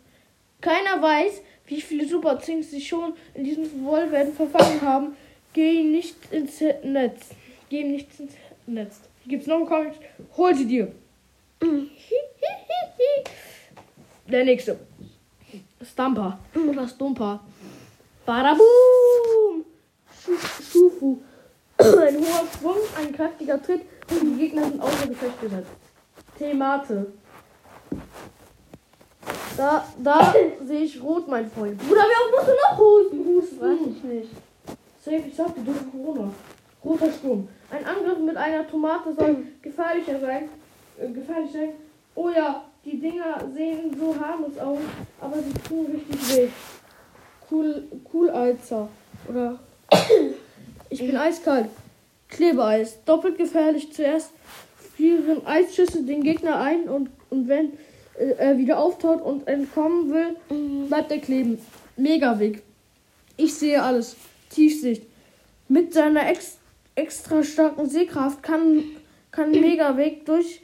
Keiner 0.62 1.02
weiß, 1.02 1.42
wie 1.68 1.82
viele 1.82 2.08
Super 2.08 2.40
Things 2.40 2.72
sich 2.72 2.88
schon 2.88 3.14
in 3.34 3.44
diesem 3.44 3.84
Wollwerden 3.86 4.34
verfangen 4.34 4.82
haben. 4.82 5.16
Geh 5.54 5.84
nicht 5.84 6.16
ins 6.32 6.60
Netz. 6.84 7.30
Geh 7.70 7.84
nicht 7.84 8.08
ins 8.20 8.34
Netz. 8.66 9.00
Hier 9.24 9.32
gibt's 9.32 9.48
noch 9.48 9.58
einen 9.58 9.66
Comic. 9.68 9.94
Hol 10.36 10.56
sie 10.56 10.66
dir. 10.66 10.92
Der 14.28 14.46
nächste. 14.46 14.80
Stamper 15.84 16.40
oder 16.56 16.88
Stumper. 16.88 17.44
Badaboom! 18.26 19.66
Schu- 20.24 20.64
Schufu. 20.72 21.22
Ein 21.84 22.16
hoher 22.18 22.48
Schwung, 22.58 22.78
ein 22.98 23.14
kräftiger 23.14 23.62
Tritt 23.62 23.82
und 24.10 24.22
die 24.22 24.38
Gegner 24.38 24.64
sind 24.64 24.82
außer 24.82 25.08
Gefecht 25.08 25.42
gesetzt. 25.42 25.72
Themate. 26.38 27.08
Da, 29.58 29.86
da 30.02 30.34
sehe 30.66 30.82
ich 30.82 31.02
rot, 31.04 31.28
mein 31.28 31.52
Freund. 31.52 31.78
Bruder, 31.78 32.02
wie 32.02 32.24
oft 32.24 32.32
musst 32.32 32.48
du 32.48 32.54
noch 32.54 32.78
husten? 32.78 33.26
Husten. 33.26 33.62
Weiß 33.62 33.80
ich 33.98 34.04
nicht. 34.04 34.30
Safe, 35.04 35.24
ich 35.28 35.36
sagte, 35.36 35.60
durch 35.62 35.78
Corona. 35.92 36.32
Roter 36.86 37.12
Sturm. 37.12 37.48
Ein 37.70 37.86
Angriff 37.86 38.20
mit 38.20 38.38
einer 38.38 38.68
Tomate 38.68 39.14
soll 39.14 39.38
gefährlicher 39.62 40.20
sein. 40.20 40.50
Äh, 40.98 41.10
gefährlich 41.10 41.52
sein. 41.52 41.70
Oh 42.16 42.30
ja, 42.30 42.64
die 42.86 43.00
Dinger 43.00 43.44
sehen 43.54 43.96
so 44.00 44.16
harmlos 44.20 44.58
aus, 44.58 44.80
aber 45.20 45.36
sie 45.38 45.54
tun 45.68 45.88
richtig 45.88 46.38
weh. 46.38 46.48
Cool, 47.52 47.84
cool 48.14 48.30
Eizer. 48.32 48.88
Oder. 49.28 49.60
Ich 50.94 51.00
bin 51.00 51.18
eiskalt. 51.18 51.70
Klebeeis. 52.30 53.04
Doppelt 53.04 53.40
gefährlich. 53.40 53.92
Zuerst 53.92 54.30
frieren 54.96 55.44
Eisschüsse 55.44 56.04
den 56.04 56.22
Gegner 56.22 56.60
ein 56.60 56.84
und, 56.84 57.10
und 57.32 57.48
wenn 57.48 57.74
äh, 58.16 58.36
er 58.38 58.60
wieder 58.60 58.78
auftaut 58.78 59.20
und 59.24 59.48
entkommen 59.48 60.14
will, 60.14 60.86
bleibt 60.88 61.12
er 61.12 61.18
kleben. 61.18 61.58
Mega 61.98 62.38
Weg. 62.38 62.62
Ich 63.38 63.56
sehe 63.56 63.82
alles. 63.82 64.16
Tiefsicht. 64.52 65.02
Mit 65.68 65.94
seiner 65.94 66.30
ex 66.30 66.60
extra 66.94 67.44
starken 67.44 67.90
Sehkraft 67.90 68.44
kann, 68.44 68.84
kann 69.32 69.50
Megaweg 69.62 70.28
durch 70.28 70.62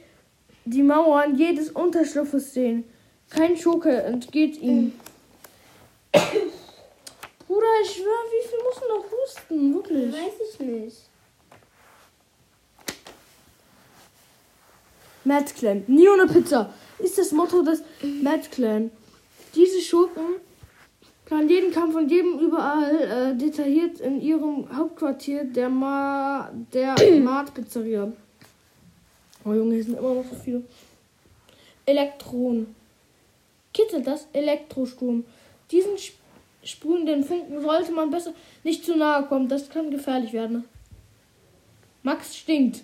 die 0.64 0.84
Mauern 0.84 1.34
jedes 1.36 1.70
Unterschlupfes 1.70 2.54
sehen. 2.54 2.84
Kein 3.30 3.56
Schurke 3.56 3.90
entgeht 4.02 4.60
ihm. 4.62 4.92
Bruder, 7.50 7.66
ich 7.82 7.90
schwöre, 7.90 8.06
wie 8.30 8.48
viel 8.48 8.58
muss 8.62 8.80
man 8.80 8.88
noch 8.90 9.04
husten? 9.10 9.74
Wirklich. 9.74 10.12
Weiß 10.12 10.34
ich 10.52 10.60
nicht. 10.60 10.96
Mad 15.24 15.52
Clan. 15.58 15.82
Nie 15.88 16.08
ohne 16.08 16.28
Pizza. 16.28 16.72
Ist 17.00 17.18
das 17.18 17.32
Motto 17.32 17.62
des 17.62 17.82
Mad 18.22 18.48
Clan. 18.52 18.92
Diese 19.56 19.80
Schurken 19.80 20.36
planen 21.24 21.48
jeden 21.48 21.72
Kampf 21.72 21.96
und 21.96 22.08
jedem 22.08 22.38
überall 22.38 22.94
äh, 22.94 23.36
detailliert 23.36 23.98
in 23.98 24.20
ihrem 24.20 24.68
Hauptquartier 24.76 25.42
der 25.42 25.68
Ma 25.68 26.52
der 26.72 26.94
Mart 27.20 27.52
Pizzeria. 27.52 28.12
Oh 29.44 29.52
Junge, 29.54 29.74
hier 29.74 29.84
sind 29.84 29.98
immer 29.98 30.14
noch 30.14 30.24
so 30.24 30.36
viele. 30.36 30.62
Elektronen. 31.84 32.76
Kitzelt 33.74 34.06
das? 34.06 34.28
Elektrosturm. 34.32 35.24
Diesen 35.72 35.94
sp- 35.98 36.19
sprühenden 36.64 37.24
Funken 37.24 37.60
sollte 37.62 37.92
man 37.92 38.10
besser 38.10 38.32
nicht 38.64 38.84
zu 38.84 38.96
nahe 38.96 39.24
kommen. 39.26 39.48
Das 39.48 39.68
kann 39.70 39.90
gefährlich 39.90 40.32
werden. 40.32 40.64
Max 42.02 42.36
stinkt. 42.36 42.82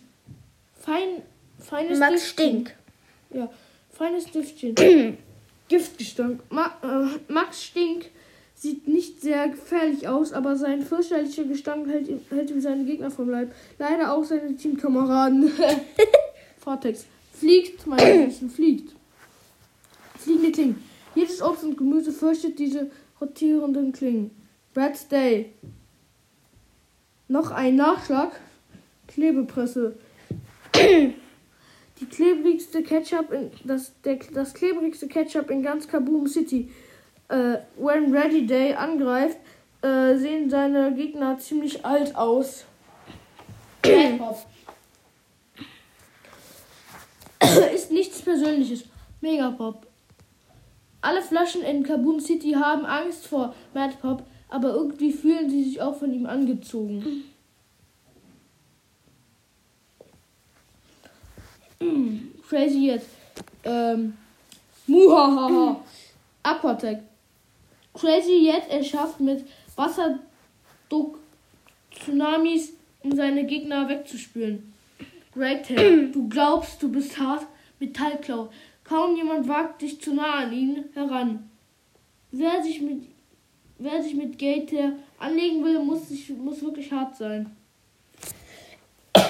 Fein, 0.79 1.23
feines 1.59 1.99
Max 1.99 2.13
Düftchen. 2.13 2.29
Stink. 2.67 2.75
Ja, 3.31 3.51
feines 3.91 4.25
Düftchen. 4.31 4.75
Giftgestank. 5.69 6.41
Ma 6.51 6.67
äh, 6.83 7.33
Max 7.33 7.63
Stink 7.65 8.07
sieht 8.55 8.87
nicht 8.89 9.21
sehr 9.21 9.49
gefährlich 9.49 10.07
aus, 10.09 10.33
aber 10.33 10.57
sein 10.57 10.83
fürchterlicher 10.83 11.45
Gestank 11.45 11.89
hält, 11.89 12.09
ihm- 12.09 12.21
hält 12.31 12.51
ihm 12.51 12.61
seine 12.61 12.85
Gegner 12.85 13.11
vom 13.11 13.29
Leib. 13.29 13.53
Leider 13.79 14.13
auch 14.13 14.25
seine 14.25 14.55
Teamkameraden. 14.57 15.51
Vortex. 16.59 17.05
Fliegt, 17.33 17.87
meine 17.87 18.25
Liebsten, 18.25 18.49
fliegt. 18.49 18.95
Fliegende 20.19 20.53
Klingen. 20.53 20.85
Jedes 21.15 21.43
Obst 21.43 21.65
und 21.65 21.77
Gemüse 21.77 22.13
fürchtet 22.13 22.59
diese 22.59 22.91
rotierenden 23.21 23.93
Klingen. 23.93 24.31
Brad 24.75 25.11
Day. 25.11 25.53
Noch 27.29 27.51
ein 27.51 27.77
Nachschlag. 27.77 28.41
Klebepresse. 29.09 29.97
Die 30.75 32.07
klebrigste 32.07 32.83
Ketchup 32.83 33.33
in 33.33 33.51
das, 33.65 33.93
der, 34.03 34.17
das 34.35 34.53
klebrigste 34.53 35.09
Ketchup 35.09 35.51
in 35.51 35.63
ganz 35.63 35.89
Kaboom 35.89 36.27
City. 36.27 36.71
Äh, 37.29 37.59
when 37.77 38.15
Ready 38.15 38.47
Day 38.47 38.75
angreift, 38.75 39.39
äh, 39.83 40.17
sehen 40.17 40.51
seine 40.51 40.95
Gegner 40.95 41.39
ziemlich 41.39 41.85
alt 41.85 42.15
aus. 42.15 42.67
Ist 47.75 47.91
nichts 47.91 48.21
Persönliches. 48.21 48.85
Megapop. 49.21 49.87
Alle 51.07 51.23
Flaschen 51.23 51.63
in 51.63 51.85
Kaboom 51.85 52.19
City 52.19 52.51
haben 52.55 52.85
Angst 52.85 53.29
vor 53.29 53.55
Mad 53.75 53.95
Pop, 54.03 54.25
aber 54.49 54.71
irgendwie 54.71 55.13
fühlen 55.13 55.49
sie 55.49 55.63
sich 55.63 55.81
auch 55.81 55.97
von 55.97 56.13
ihm 56.13 56.27
angezogen. 56.27 57.23
Mm, 61.79 62.17
Crazy 62.49 62.87
jetzt. 62.87 63.07
Ähm. 63.63 64.15
Muhahaha. 64.89 65.81
Aquatech. 66.43 66.99
Crazy 67.95 68.45
Jet 68.45 68.69
erschafft 68.69 69.21
mit 69.21 69.45
Wasserdruck 69.77 71.21
Tsunamis, 71.93 72.73
um 73.05 73.15
seine 73.15 73.47
Gegner 73.47 73.89
wegzuspülen. 73.89 74.73
Great 75.33 75.67
Tail. 75.69 76.11
Du 76.11 76.29
glaubst, 76.29 76.83
du 76.83 76.91
bist 76.91 77.17
hart. 77.17 77.47
Metallklau. 77.79 78.49
Kaum 78.89 79.17
jemand 79.17 79.49
wagt 79.49 79.83
dich 79.83 80.01
zu 80.01 80.15
nah 80.15 80.35
an 80.45 80.53
ihn 80.53 80.85
heran. 80.95 81.51
Wer 82.31 82.63
sich 82.63 82.81
mit, 82.81 83.03
wer 83.79 84.01
sich 84.01 84.15
mit 84.15 84.39
Tail 84.39 84.93
anlegen 85.19 85.65
will, 85.65 85.81
muss, 85.83 86.09
sich, 86.09 86.31
muss 86.31 86.63
wirklich 86.63 86.93
hart 86.93 87.17
sein. 87.17 87.57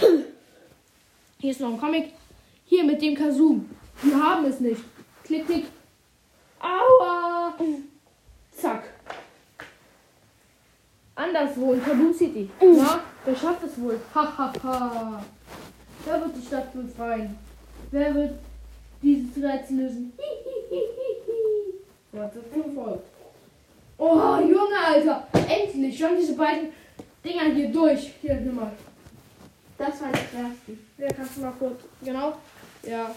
Hier 1.40 1.50
ist 1.50 1.60
noch 1.60 1.72
ein 1.72 1.80
Comic. 1.80 2.12
Hier 2.66 2.84
mit 2.84 3.00
dem 3.00 3.14
Kazoo. 3.14 3.60
Wir 4.02 4.22
haben 4.22 4.44
es 4.44 4.60
nicht. 4.60 4.82
Klick, 5.24 5.46
klick. 5.46 5.66
Aua! 6.60 7.54
Zack. 8.52 8.84
Anderswo 11.14 11.72
in 11.72 11.82
Kaboom 11.82 12.12
City. 12.12 12.50
Na, 12.60 13.00
wer 13.24 13.34
schafft 13.36 13.64
es 13.64 13.80
wohl? 13.80 13.98
Ha, 14.14 14.36
ha, 14.36 14.52
ha. 14.62 15.24
Wer 16.04 16.20
wird 16.20 16.36
die 16.36 16.46
Stadt 16.46 16.72
befreien? 16.74 17.38
Wer 17.90 18.14
wird 18.14 18.34
dieses 19.14 19.42
Rätsel 19.42 19.76
lösen? 19.76 20.12
Für 22.12 22.70
Volk? 22.74 23.02
Oh, 23.98 24.38
Junge, 24.40 24.78
Alter. 24.84 25.26
Endlich 25.32 25.98
schon 25.98 26.16
diese 26.18 26.34
beiden 26.34 26.68
Dinger 27.24 27.54
hier 27.54 27.68
durch. 27.68 28.12
Hier, 28.20 28.34
nimm 28.34 28.56
mal. 28.56 28.72
Das 29.78 30.00
war 30.00 30.08
die 30.12 30.36
erste. 30.36 30.72
Ja, 30.98 31.08
kannst 31.14 31.36
du 31.36 31.40
mal 31.42 31.52
kurz. 31.58 31.82
Genau. 32.02 32.34
Ja. 32.82 33.14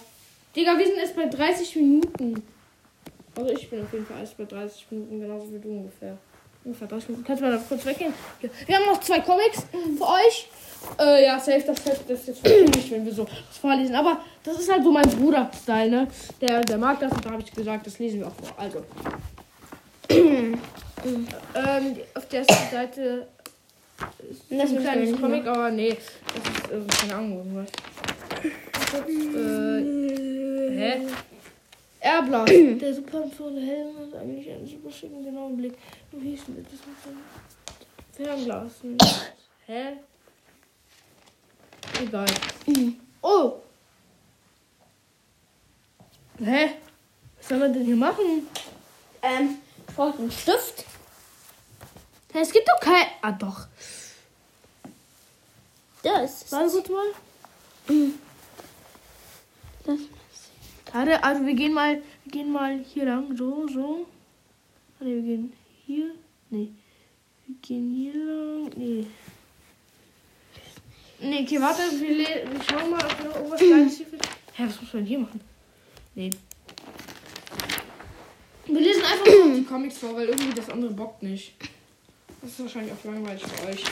Digga, 0.56 0.78
wir 0.78 0.86
sind 0.86 0.98
erst 0.98 1.16
bei 1.16 1.26
30 1.26 1.76
Minuten. 1.78 2.44
Also 3.36 3.52
ich 3.52 3.70
bin 3.70 3.84
auf 3.84 3.94
jeden 3.94 4.06
Fall 4.06 4.20
erst 4.20 4.38
bei 4.38 4.46
30 4.46 4.88
Minuten, 4.92 5.20
genauso 5.22 5.54
wie 5.54 5.60
du 5.60 5.70
ungefähr. 5.70 6.18
Ungefähr 6.70 6.88
30 6.88 7.10
Minuten. 7.10 7.26
Kannst 7.26 7.42
du 7.42 7.48
mal 7.48 7.60
kurz 7.68 7.86
weggehen? 7.86 8.14
Wir 8.40 8.76
haben 8.76 8.86
noch 8.86 9.00
zwei 9.00 9.20
Comics 9.20 9.64
für 9.98 10.06
euch. 10.06 10.48
Äh, 10.98 11.26
ja, 11.26 11.38
safe, 11.40 11.64
das, 11.66 11.84
das 11.84 12.20
ist 12.20 12.28
jetzt 12.28 12.44
nicht, 12.76 12.92
wenn 12.92 13.06
wir 13.06 13.14
so 13.14 13.24
was 13.26 13.58
vorlesen. 13.60 13.96
Aber 13.96 14.22
das 14.44 14.60
ist 14.60 14.72
halt 14.72 14.84
so 14.84 14.92
mein 14.92 15.10
Bruder-Style, 15.10 15.90
ne? 15.90 16.08
Der, 16.40 16.62
der 16.62 16.78
mag 16.78 17.00
das 17.00 17.12
und 17.12 17.26
da 17.26 17.32
habe 17.32 17.42
ich 17.42 17.52
gesagt, 17.52 17.86
das 17.86 18.00
lesen 18.00 18.22
wir 18.22 18.28
auch 18.28 18.36
vor. 18.36 18.54
Also. 18.58 18.86
ähm, 20.10 20.58
auf 22.16 22.28
der 22.30 22.40
ersten 22.40 22.72
Seite 22.72 23.28
ist 24.30 24.44
Das 24.50 24.70
ein 24.70 24.80
kleines 24.80 25.20
Comic, 25.20 25.46
aber 25.48 25.70
nee, 25.70 25.90
das 25.90 26.80
ist 26.80 26.94
äh, 26.94 27.02
keine 27.02 27.16
Ahnung, 27.16 27.38
irgendwas. 27.38 27.70
Äh, 28.90 30.72
hä? 30.72 31.02
Erbler. 32.00 32.46
Der 32.80 32.94
super 32.94 33.24
empfohlene 33.24 33.66
Helm 33.66 33.98
hat 34.00 34.22
eigentlich 34.22 34.50
einen 34.50 34.68
super 34.68 34.92
schicken 34.92 35.24
genauen 35.24 35.58
Blick. 35.58 35.78
Wie 36.12 36.32
hieß 36.32 36.46
denn 36.46 36.64
das 36.64 36.74
mit 36.74 37.06
dem 37.06 38.26
Fernglas? 38.26 38.72
Hä? 39.66 39.98
Egal. 42.02 42.26
Oh! 43.22 43.58
Hä? 46.40 46.70
Was 47.38 47.48
soll 47.50 47.58
man 47.58 47.74
denn 47.74 47.86
hier 47.86 47.96
machen? 47.96 48.48
Ähm, 49.22 49.58
ich 49.88 49.96
brauche 49.96 50.20
einen 50.20 50.32
Stift. 50.32 50.86
Hä, 52.32 52.40
es 52.40 52.52
gibt 52.52 52.68
doch 52.68 52.80
kein. 52.80 53.08
Ah, 53.22 53.32
doch. 53.32 53.68
Das. 56.04 56.50
Warte 56.52 56.72
kurz 56.72 56.90
mal. 56.90 57.08
das. 59.86 60.19
Warte, 60.92 61.24
also 61.24 61.46
wir 61.46 61.54
gehen 61.54 61.74
mal, 61.74 62.02
wir 62.24 62.32
gehen 62.32 62.52
mal 62.52 62.80
hier 62.80 63.06
lang, 63.06 63.36
so, 63.38 63.68
so. 63.68 64.08
Warte, 64.98 65.14
wir 65.16 65.22
gehen 65.22 65.54
hier. 65.86 66.12
Nee. 66.50 66.70
Wir 67.46 67.56
gehen 67.62 67.94
hier 67.94 68.14
lang. 68.14 68.72
Nee. 68.76 69.06
Nee, 71.22 71.44
okay, 71.44 71.62
warte, 71.62 71.82
wir, 72.00 72.18
wir 72.18 72.64
schauen 72.68 72.92
mal, 72.92 73.04
ob 73.04 73.26
noch 73.26 73.36
irgendwas 73.36 73.60
Kleines 73.60 73.98
hier 73.98 74.12
wird. 74.12 74.26
Hä, 74.54 74.64
was 74.66 74.82
muss 74.82 74.94
man 74.94 75.06
hier 75.06 75.20
machen? 75.20 75.42
Nee. 76.16 76.30
Wir 78.66 78.82
lesen 78.82 79.04
einfach 79.04 79.26
nur 79.26 79.56
die 79.56 79.66
Comics 79.66 79.98
vor, 79.98 80.16
weil 80.16 80.28
irgendwie 80.28 80.54
das 80.54 80.70
andere 80.70 80.92
bockt 80.92 81.24
nicht. 81.24 81.54
Das 82.42 82.52
ist 82.52 82.60
wahrscheinlich 82.62 82.94
auch 82.94 83.04
langweilig 83.04 83.44
für 83.44 83.68
euch. 83.68 83.84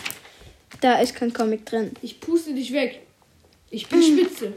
Da 0.81 0.99
ist 0.99 1.15
kein 1.15 1.33
Comic 1.33 1.65
drin. 1.65 1.91
Ich 2.01 2.19
puste 2.19 2.53
dich 2.53 2.71
weg. 2.71 3.01
Ich 3.69 3.87
bin 3.87 4.01
spitze. 4.01 4.53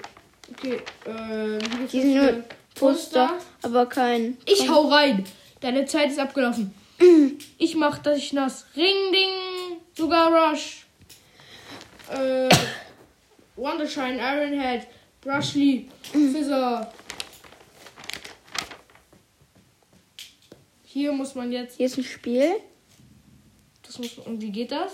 Okay, 0.53 0.81
äh, 1.07 1.59
Die 1.93 2.01
sind 2.01 2.15
nur 2.15 2.45
Poster, 2.75 3.35
aber 3.63 3.87
kein. 3.87 4.37
Ich 4.47 4.69
hau 4.69 4.89
rein. 4.89 5.25
Deine 5.61 5.85
Zeit 5.87 6.11
ist 6.11 6.19
abgelaufen. 6.19 6.75
Ich 7.59 7.75
mach 7.77 7.99
dich 7.99 8.33
nass. 8.33 8.67
Ring, 8.75 9.13
ding. 9.13 9.81
Sogar 9.97 10.33
Rush. 10.33 10.87
Äh, 12.11 12.49
Wondershine, 13.57 14.19
Ironhead, 14.19 14.87
Brushly, 15.21 15.89
Fizzer. 16.03 16.91
Hier 20.85 21.13
muss 21.13 21.35
man 21.35 21.53
jetzt. 21.53 21.77
Hier 21.77 21.87
ist 21.87 21.99
ein 21.99 22.05
Spiel. 22.05 22.57
Das 23.83 23.99
muss 23.99 24.17
man, 24.17 24.27
und 24.27 24.41
wie 24.41 24.51
geht 24.51 24.73
das? 24.73 24.93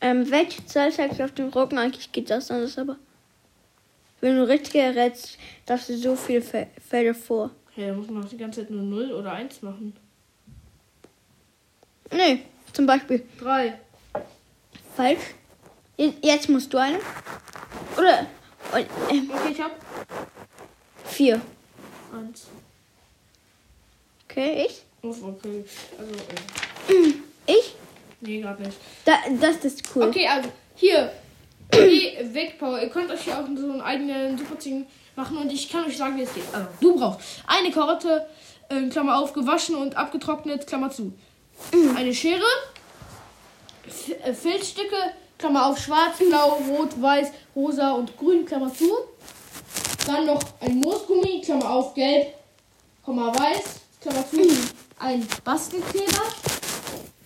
Ähm, 0.00 0.30
welche 0.30 0.64
Zahl 0.66 0.92
zeigst 0.92 1.18
du 1.18 1.24
auf 1.24 1.32
dem 1.32 1.48
Rücken? 1.48 1.78
Eigentlich 1.78 2.10
geht 2.12 2.30
das 2.30 2.50
anders, 2.50 2.78
aber. 2.78 2.96
Wenn 4.20 4.36
du 4.36 4.46
richtig 4.46 4.74
errätst, 4.76 5.38
darfst 5.66 5.88
du 5.88 5.96
so 5.96 6.14
viele 6.16 6.42
Fe 6.42 6.66
Felder 6.88 7.14
vor. 7.14 7.50
Hey, 7.74 7.86
da 7.88 7.94
muss 7.94 8.08
man 8.10 8.22
doch 8.22 8.28
die 8.28 8.36
ganze 8.36 8.60
Zeit 8.62 8.70
nur 8.70 8.82
0 8.82 9.12
oder 9.12 9.32
1 9.32 9.62
machen. 9.62 9.94
Nee, 12.12 12.42
zum 12.72 12.86
Beispiel 12.86 13.24
3. 13.40 13.78
falsch. 14.96 15.20
Je- 15.96 16.12
Jetzt 16.22 16.48
musst 16.48 16.72
du 16.72 16.78
eine. 16.78 16.98
Oder. 17.96 18.26
und, 18.72 18.86
ähm, 19.10 19.30
Okay, 19.32 19.52
ich 19.52 19.60
hab 19.60 19.76
vier. 21.04 21.40
1. 22.12 22.48
Okay, 24.28 24.66
ich? 24.68 24.82
Okay. 25.02 25.64
Also, 25.98 26.12
äh, 26.12 27.12
Ich? 27.46 27.74
nee, 28.20 28.40
gerade 28.40 28.62
nicht. 28.62 28.76
Da, 29.04 29.14
das 29.40 29.64
ist 29.64 29.82
cool. 29.94 30.04
Okay, 30.08 30.26
also 30.26 30.50
hier. 30.74 31.12
Die 31.72 32.34
Wegpower. 32.34 32.80
Ihr 32.80 32.88
könnt 32.88 33.10
euch 33.10 33.22
hier 33.22 33.38
auch 33.38 33.46
so 33.56 33.70
einen 33.70 33.80
eigenen 33.80 34.36
Superziehen 34.36 34.86
machen 35.16 35.36
und 35.36 35.52
ich 35.52 35.68
kann 35.68 35.84
euch 35.84 35.96
sagen, 35.96 36.16
wie 36.16 36.22
es 36.22 36.34
geht. 36.34 36.44
Also, 36.52 36.68
du 36.80 36.96
brauchst 36.96 37.20
eine 37.46 37.70
Karotte, 37.70 38.26
äh, 38.68 38.88
Klammer 38.88 39.18
auf, 39.18 39.32
gewaschen 39.32 39.76
und 39.76 39.96
abgetrocknet, 39.96 40.66
Klammer 40.66 40.90
zu. 40.90 41.12
Eine 41.96 42.14
Schere, 42.14 42.42
F 43.86 44.10
äh, 44.24 44.32
Filzstücke, 44.32 44.96
Klammer 45.38 45.66
auf, 45.66 45.78
schwarz, 45.78 46.18
blau, 46.18 46.60
rot, 46.68 47.00
weiß, 47.00 47.32
rosa 47.54 47.92
und 47.92 48.16
grün, 48.16 48.44
Klammer 48.44 48.72
zu. 48.72 48.88
Dann 50.06 50.26
noch 50.26 50.42
ein 50.60 50.76
Moosgummi, 50.76 51.42
Klammer 51.44 51.70
auf, 51.70 51.94
gelb, 51.94 52.34
Komma 53.04 53.28
weiß, 53.34 53.80
Klammer 54.00 54.28
zu. 54.28 54.40
Ein 54.98 55.26
Bastelkleber, 55.44 56.24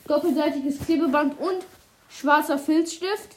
doppelseitiges 0.07 0.79
Klebeband 0.81 1.39
und 1.41 1.65
schwarzer 2.09 2.59
Filzstift. 2.59 3.37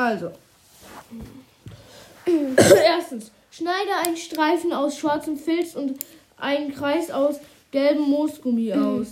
Also. 0.00 0.30
Erstens, 2.86 3.30
schneide 3.50 3.90
einen 4.06 4.16
Streifen 4.16 4.72
aus 4.72 4.96
schwarzem 4.98 5.36
Filz 5.36 5.74
und 5.74 5.98
einen 6.38 6.72
Kreis 6.74 7.10
aus 7.10 7.36
gelbem 7.70 8.04
Moosgummi 8.04 8.72
aus. 8.72 9.08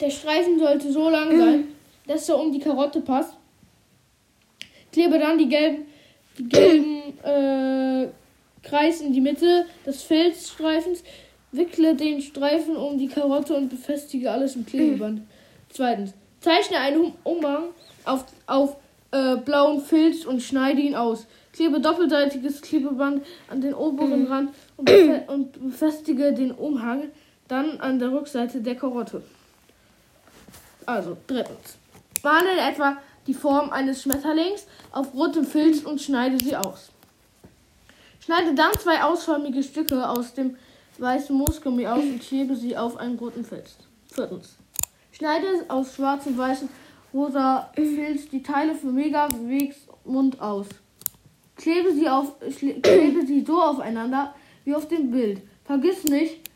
Der 0.00 0.10
Streifen 0.10 0.58
sollte 0.58 0.90
so 0.92 1.08
lang 1.08 1.38
sein, 1.38 1.68
dass 2.06 2.28
er 2.28 2.38
um 2.38 2.50
die 2.52 2.58
Karotte 2.58 3.00
passt. 3.00 3.34
Klebe 4.92 5.18
dann 5.20 5.38
die 5.38 5.48
gelben, 5.48 5.86
die 6.36 6.48
gelben 6.48 7.18
äh, 7.22 8.08
Kreis 8.62 9.00
in 9.00 9.12
die 9.12 9.20
Mitte 9.20 9.66
des 9.86 10.02
Filzstreifens. 10.02 11.04
Wickle 11.52 11.94
den 11.94 12.20
Streifen 12.20 12.76
um 12.76 12.98
die 12.98 13.08
Karotte 13.08 13.54
und 13.54 13.68
befestige 13.68 14.30
alles 14.30 14.56
im 14.56 14.66
Klebeband. 14.66 15.22
Zweitens, 15.70 16.12
zeichne 16.40 16.78
einen 16.78 17.00
Um- 17.00 17.14
Umhang 17.24 17.64
auf, 18.04 18.24
auf 18.46 18.76
äh, 19.10 19.36
blauen 19.36 19.80
Filz 19.80 20.24
und 20.24 20.42
schneide 20.42 20.80
ihn 20.80 20.94
aus. 20.94 21.26
Klebe 21.52 21.80
doppelseitiges 21.80 22.60
Klebeband 22.60 23.24
an 23.48 23.60
den 23.60 23.74
oberen 23.74 24.26
Rand 24.26 24.54
und, 24.76 24.84
befe 24.84 25.24
und 25.28 25.52
befestige 25.60 26.32
den 26.32 26.52
Umhang 26.52 27.08
dann 27.48 27.80
an 27.80 27.98
der 27.98 28.12
Rückseite 28.12 28.60
der 28.60 28.76
Karotte. 28.76 29.22
Also, 30.86 31.16
drittens. 31.26 31.78
Male 32.22 32.52
in 32.52 32.58
etwa 32.58 32.98
die 33.26 33.34
Form 33.34 33.70
eines 33.70 34.02
Schmetterlings 34.02 34.66
auf 34.92 35.14
rotem 35.14 35.44
Filz 35.44 35.82
und 35.82 36.00
schneide 36.00 36.42
sie 36.42 36.56
aus. 36.56 36.90
Schneide 38.24 38.54
dann 38.54 38.72
zwei 38.72 39.02
ausförmige 39.02 39.62
Stücke 39.62 40.08
aus 40.08 40.34
dem 40.34 40.56
weißen 40.98 41.34
Moosgummi 41.34 41.86
aus 41.86 42.02
und 42.02 42.20
klebe 42.20 42.56
sie 42.56 42.76
auf 42.76 42.96
einen 42.96 43.18
roten 43.18 43.44
Filz. 43.44 43.76
Viertens. 44.12 44.56
Schneide 45.12 45.46
aus 45.68 45.94
schwarzem, 45.94 46.36
weißen, 46.36 46.68
rosa 47.18 47.70
Filz 47.74 48.28
die 48.28 48.42
Teile 48.42 48.74
für 48.74 48.92
Megawegsmund 48.92 50.40
aus. 50.40 50.68
Klebe 51.56 51.92
sie, 51.92 52.08
auf, 52.08 52.36
klebe 52.38 53.26
sie 53.26 53.44
so 53.44 53.60
aufeinander 53.60 54.34
wie 54.64 54.74
auf 54.74 54.86
dem 54.86 55.10
Bild. 55.10 55.42
Vergiss 55.64 56.04
nicht, 56.04 56.48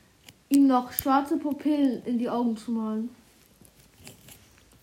ihm 0.48 0.68
noch 0.68 0.92
schwarze 0.92 1.36
Pupillen 1.36 2.02
in 2.04 2.18
die 2.18 2.28
Augen 2.28 2.56
zu 2.56 2.70
malen. 2.70 3.10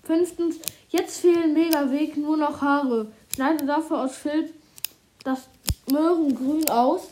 Fünftens, 0.03 0.59
jetzt 0.89 1.21
fehlen 1.21 1.53
Megaweg 1.53 2.17
nur 2.17 2.35
noch 2.35 2.61
Haare. 2.61 3.11
Schneide 3.33 3.65
dafür 3.65 4.01
aus 4.03 4.17
Filz 4.17 4.51
das 5.23 5.47
Möhrengrün 5.89 6.67
aus. 6.69 7.07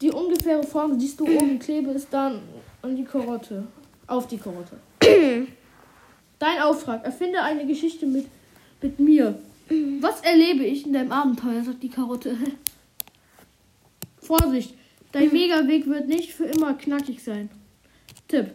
Die 0.00 0.10
ungefähre 0.10 0.64
Form 0.64 0.98
siehst 0.98 1.20
du 1.20 1.24
oben, 1.24 1.60
klebe 1.60 1.90
es 1.90 2.08
dann 2.08 2.40
an 2.80 2.96
die 2.96 3.04
Karotte. 3.04 3.64
Auf 4.08 4.26
die 4.26 4.38
Karotte. 4.38 4.76
Dein 6.42 6.58
Auftrag, 6.60 7.04
erfinde 7.04 7.40
eine 7.40 7.64
Geschichte 7.68 8.04
mit, 8.04 8.26
mit 8.80 8.98
mir. 8.98 9.38
Was 10.00 10.22
erlebe 10.22 10.64
ich 10.64 10.84
in 10.84 10.92
deinem 10.92 11.12
Abenteuer, 11.12 11.62
sagt 11.62 11.84
die 11.84 11.88
Karotte. 11.88 12.36
Vorsicht, 14.18 14.74
dein 15.12 15.30
Megaweg 15.30 15.86
wird 15.86 16.08
nicht 16.08 16.32
für 16.32 16.46
immer 16.46 16.74
knackig 16.74 17.22
sein. 17.22 17.48
Tipp, 18.26 18.54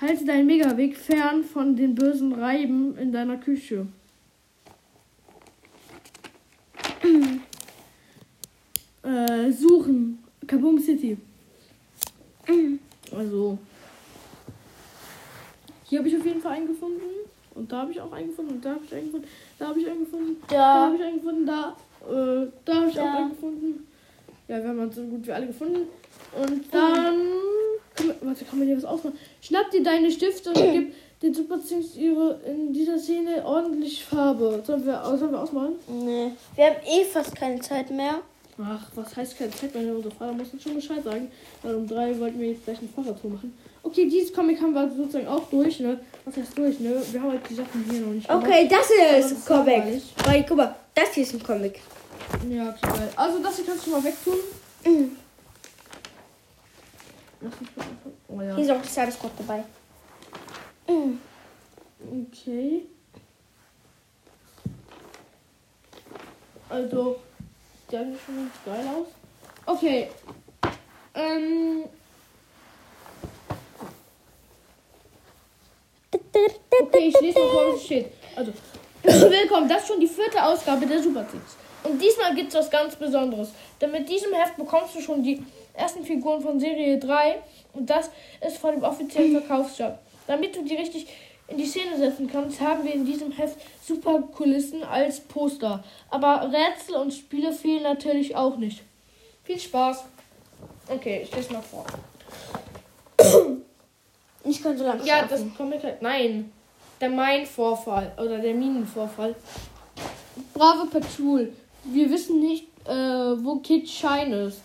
halte 0.00 0.24
deinen 0.24 0.46
Megaweg 0.46 0.96
fern 0.96 1.44
von 1.44 1.76
den 1.76 1.94
bösen 1.94 2.32
Reiben 2.32 2.96
in 2.96 3.12
deiner 3.12 3.36
Küche. 3.36 3.86
äh, 9.02 9.52
suchen. 9.52 10.24
Kaboom 10.46 10.78
City. 10.78 11.18
Also. 13.14 13.58
Hier 15.88 15.98
habe 16.00 16.08
ich 16.08 16.16
auf 16.16 16.24
jeden 16.24 16.40
Fall 16.40 16.52
einen 16.52 16.66
gefunden. 16.68 17.00
Und 17.54 17.72
da 17.72 17.82
habe 17.82 17.92
ich 17.92 18.00
auch 18.00 18.12
einen 18.12 18.28
gefunden. 18.28 18.54
Und 18.54 18.64
da 18.64 18.70
habe 18.70 18.80
ich 18.84 18.92
einen 18.94 19.06
gefunden. 19.06 19.26
Da 19.58 19.66
habe 19.68 19.80
ich 19.80 19.86
einen 19.88 20.00
gefunden. 20.00 20.36
Da 20.48 20.56
Da. 20.56 20.86
habe 20.86 20.96
ich 20.96 21.02
einen 21.02 21.16
gefunden. 21.16 21.46
Da. 21.46 21.76
Äh, 22.08 22.46
da 22.64 22.74
habe 22.74 22.88
ich 22.90 23.00
auch 23.00 23.04
Da. 23.04 23.16
einen 23.16 23.30
gefunden. 23.30 23.86
Ja, 24.48 24.62
wir 24.62 24.68
haben 24.68 24.80
halt 24.80 24.94
so 24.94 25.02
gut 25.02 25.26
wie 25.26 25.32
alle 25.32 25.46
gefunden. 25.46 25.80
Und 26.40 26.74
dann 26.74 27.16
Kann 27.94 28.06
man, 28.08 28.16
warte, 28.22 28.44
kann 28.44 28.58
man 28.58 28.68
hier 28.68 28.76
was 28.76 28.84
ausmachen? 28.84 29.18
Schnapp 29.40 29.70
dir 29.70 29.82
deine 29.82 30.10
Stifte 30.10 30.50
und 30.50 30.56
gib 30.72 30.94
den 31.22 31.32
Super 31.34 31.58
Things 31.62 31.96
ihre 31.96 32.38
in 32.46 32.72
dieser 32.72 32.98
Szene 32.98 33.42
ordentlich 33.44 34.04
Farbe. 34.04 34.62
Sollen 34.66 34.84
wir, 34.84 35.02
sollen 35.16 35.32
wir 35.32 35.42
ausmalen? 35.42 35.72
Nee. 35.88 36.32
Wir 36.54 36.64
haben 36.66 36.76
eh 36.86 37.04
fast 37.04 37.34
keine 37.34 37.58
Zeit 37.60 37.90
mehr. 37.90 38.20
Ach, 38.58 38.88
was 38.94 39.14
heißt 39.14 39.38
keine 39.38 39.50
Zeit, 39.50 39.74
meine 39.74 39.94
unsere 39.94 40.14
Vater 40.14 40.32
muss 40.32 40.50
uns 40.52 40.62
schon 40.62 40.74
Bescheid 40.74 41.04
sagen. 41.04 41.30
Weil 41.62 41.74
um 41.74 41.86
drei 41.86 42.18
wollten 42.18 42.40
wir 42.40 42.48
jetzt 42.48 42.64
gleich 42.64 42.78
eine 42.78 42.88
Fahrradtour 42.88 43.32
machen. 43.32 43.56
Okay, 43.82 44.08
dieses 44.08 44.32
Comic 44.32 44.60
haben 44.60 44.72
wir 44.72 44.90
sozusagen 44.90 45.28
auch 45.28 45.48
durch, 45.50 45.80
ne? 45.80 46.00
Was 46.24 46.36
heißt 46.36 46.56
durch, 46.56 46.80
ne? 46.80 47.02
Wir 47.12 47.20
haben 47.20 47.30
halt 47.32 47.48
die 47.48 47.54
Sachen 47.54 47.84
hier 47.90 48.00
noch 48.00 48.12
nicht. 48.12 48.30
Okay, 48.30 48.66
das 48.68 48.88
hier 48.88 49.18
ist 49.18 49.32
ein 49.32 49.44
Comic. 49.44 50.02
Weil, 50.24 50.44
guck 50.48 50.56
mal, 50.56 50.74
das 50.94 51.12
hier 51.12 51.22
ist 51.22 51.34
ein 51.34 51.42
Comic. 51.42 51.80
Ja, 52.48 52.70
okay, 52.70 52.98
geil. 52.98 53.12
Also 53.14 53.42
das 53.42 53.56
hier 53.56 53.66
kannst 53.66 53.86
du 53.86 53.90
mal 53.90 54.02
wegtun. 54.02 54.38
Mhm. 54.84 55.16
Oh 58.28 58.40
ja. 58.40 58.54
Hier 58.56 58.64
ist 58.64 58.70
auch 58.70 58.82
das 58.82 58.94
Cybersquad 58.94 59.32
dabei. 59.38 59.64
Mhm. 60.88 61.20
Okay. 62.32 62.86
Also, 66.68 67.16
der 67.90 68.04
sieht 68.04 68.18
schon 68.24 68.36
ganz 68.36 68.52
geil 68.64 68.86
aus. 68.88 69.06
Okay. 69.66 70.08
Ähm. 71.14 71.84
Okay, 76.78 77.08
ich 77.08 77.20
lese 77.20 77.38
mal 77.38 77.72
was 77.72 77.84
steht. 77.84 78.12
Also, 78.34 78.52
willkommen, 79.02 79.68
das 79.68 79.82
ist 79.82 79.88
schon 79.88 80.00
die 80.00 80.06
vierte 80.06 80.42
Ausgabe 80.42 80.86
der 80.86 81.02
Super 81.02 81.24
Six. 81.30 81.56
Und 81.84 82.00
diesmal 82.00 82.34
gibt 82.34 82.48
es 82.48 82.54
was 82.54 82.70
ganz 82.70 82.96
Besonderes. 82.96 83.50
Denn 83.80 83.92
mit 83.92 84.08
diesem 84.08 84.32
Heft 84.34 84.56
bekommst 84.56 84.94
du 84.94 85.00
schon 85.00 85.22
die 85.22 85.44
ersten 85.72 86.04
Figuren 86.04 86.40
von 86.40 86.58
Serie 86.58 86.98
3 86.98 87.38
und 87.74 87.88
das 87.88 88.10
ist 88.46 88.58
von 88.58 88.74
dem 88.74 88.82
offiziellen 88.82 89.40
Verkaufsshop. 89.40 89.98
Damit 90.26 90.56
du 90.56 90.64
die 90.64 90.74
richtig 90.74 91.06
in 91.48 91.58
die 91.58 91.66
Szene 91.66 91.96
setzen 91.96 92.28
kannst, 92.30 92.60
haben 92.60 92.84
wir 92.84 92.92
in 92.92 93.04
diesem 93.04 93.30
Heft 93.32 93.56
super 93.84 94.20
Kulissen 94.34 94.82
als 94.82 95.20
Poster. 95.20 95.82
Aber 96.10 96.50
Rätsel 96.52 96.96
und 96.96 97.12
Spiele 97.14 97.52
fehlen 97.52 97.84
natürlich 97.84 98.34
auch 98.34 98.56
nicht. 98.56 98.82
Viel 99.44 99.58
Spaß. 99.60 100.04
Okay, 100.88 101.22
ich 101.24 101.34
lese 101.34 101.52
mal 101.52 101.62
vor. 101.62 101.84
Ich 104.48 104.62
kann 104.62 104.78
so 104.78 104.84
lange 104.84 105.00
Ja, 105.04 105.18
schlafen. 105.26 105.48
das 105.48 105.56
Comic 105.56 105.82
halt. 105.82 106.00
Nein. 106.02 106.52
Der 107.00 107.10
Main-Vorfall 107.10 108.12
oder 108.16 108.38
der 108.38 108.54
Minenvorfall. 108.54 109.34
Brave 110.54 110.86
Patrol. 110.86 111.52
Wir 111.82 112.08
wissen 112.10 112.38
nicht, 112.38 112.64
äh, 112.86 112.92
wo 112.92 113.56
Kid 113.56 113.88
Shine 113.88 114.44
ist. 114.44 114.60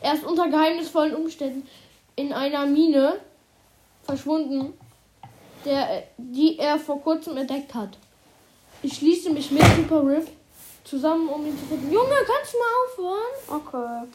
Er 0.00 0.14
ist 0.14 0.24
unter 0.24 0.48
geheimnisvollen 0.48 1.14
Umständen 1.14 1.68
in 2.16 2.32
einer 2.32 2.64
Mine 2.64 3.16
verschwunden, 4.04 4.72
der, 5.64 5.98
äh, 5.98 6.02
die 6.16 6.58
er 6.58 6.78
vor 6.78 7.00
kurzem 7.00 7.36
entdeckt 7.36 7.74
hat. 7.74 7.96
Ich 8.82 8.94
schließe 8.94 9.30
mich 9.30 9.50
mit 9.50 9.62
Super 9.76 10.06
Riff 10.06 10.28
zusammen, 10.84 11.28
um 11.28 11.46
ihn 11.46 11.56
zu 11.58 11.64
finden. 11.66 11.92
Junge, 11.92 12.14
kannst 12.26 12.54
du 12.54 12.58
mal 12.58 13.14
aufhören? 13.14 14.04
Okay. 14.04 14.08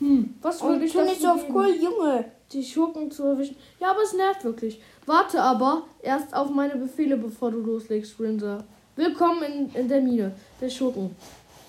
Hm, 0.00 0.34
was 0.42 0.62
würde 0.62 0.84
ich 0.84 0.92
tu 0.92 1.02
nicht 1.02 1.20
so 1.20 1.28
auf 1.28 1.46
geben? 1.46 1.56
cool, 1.56 1.74
Junge. 1.80 2.24
die 2.52 2.64
Schurken 2.64 3.10
zu 3.10 3.22
erwischen. 3.24 3.56
Ja, 3.80 3.92
aber 3.92 4.02
es 4.02 4.12
nervt 4.12 4.44
wirklich. 4.44 4.80
Warte 5.06 5.40
aber 5.40 5.84
erst 6.02 6.34
auf 6.34 6.50
meine 6.50 6.76
Befehle, 6.76 7.16
bevor 7.16 7.50
du 7.52 7.58
loslegst, 7.58 8.18
Rinser. 8.18 8.64
Willkommen 8.96 9.42
in, 9.42 9.74
in 9.74 9.88
der 9.88 10.00
Mine 10.00 10.32
der 10.60 10.68
Schurken. 10.68 11.14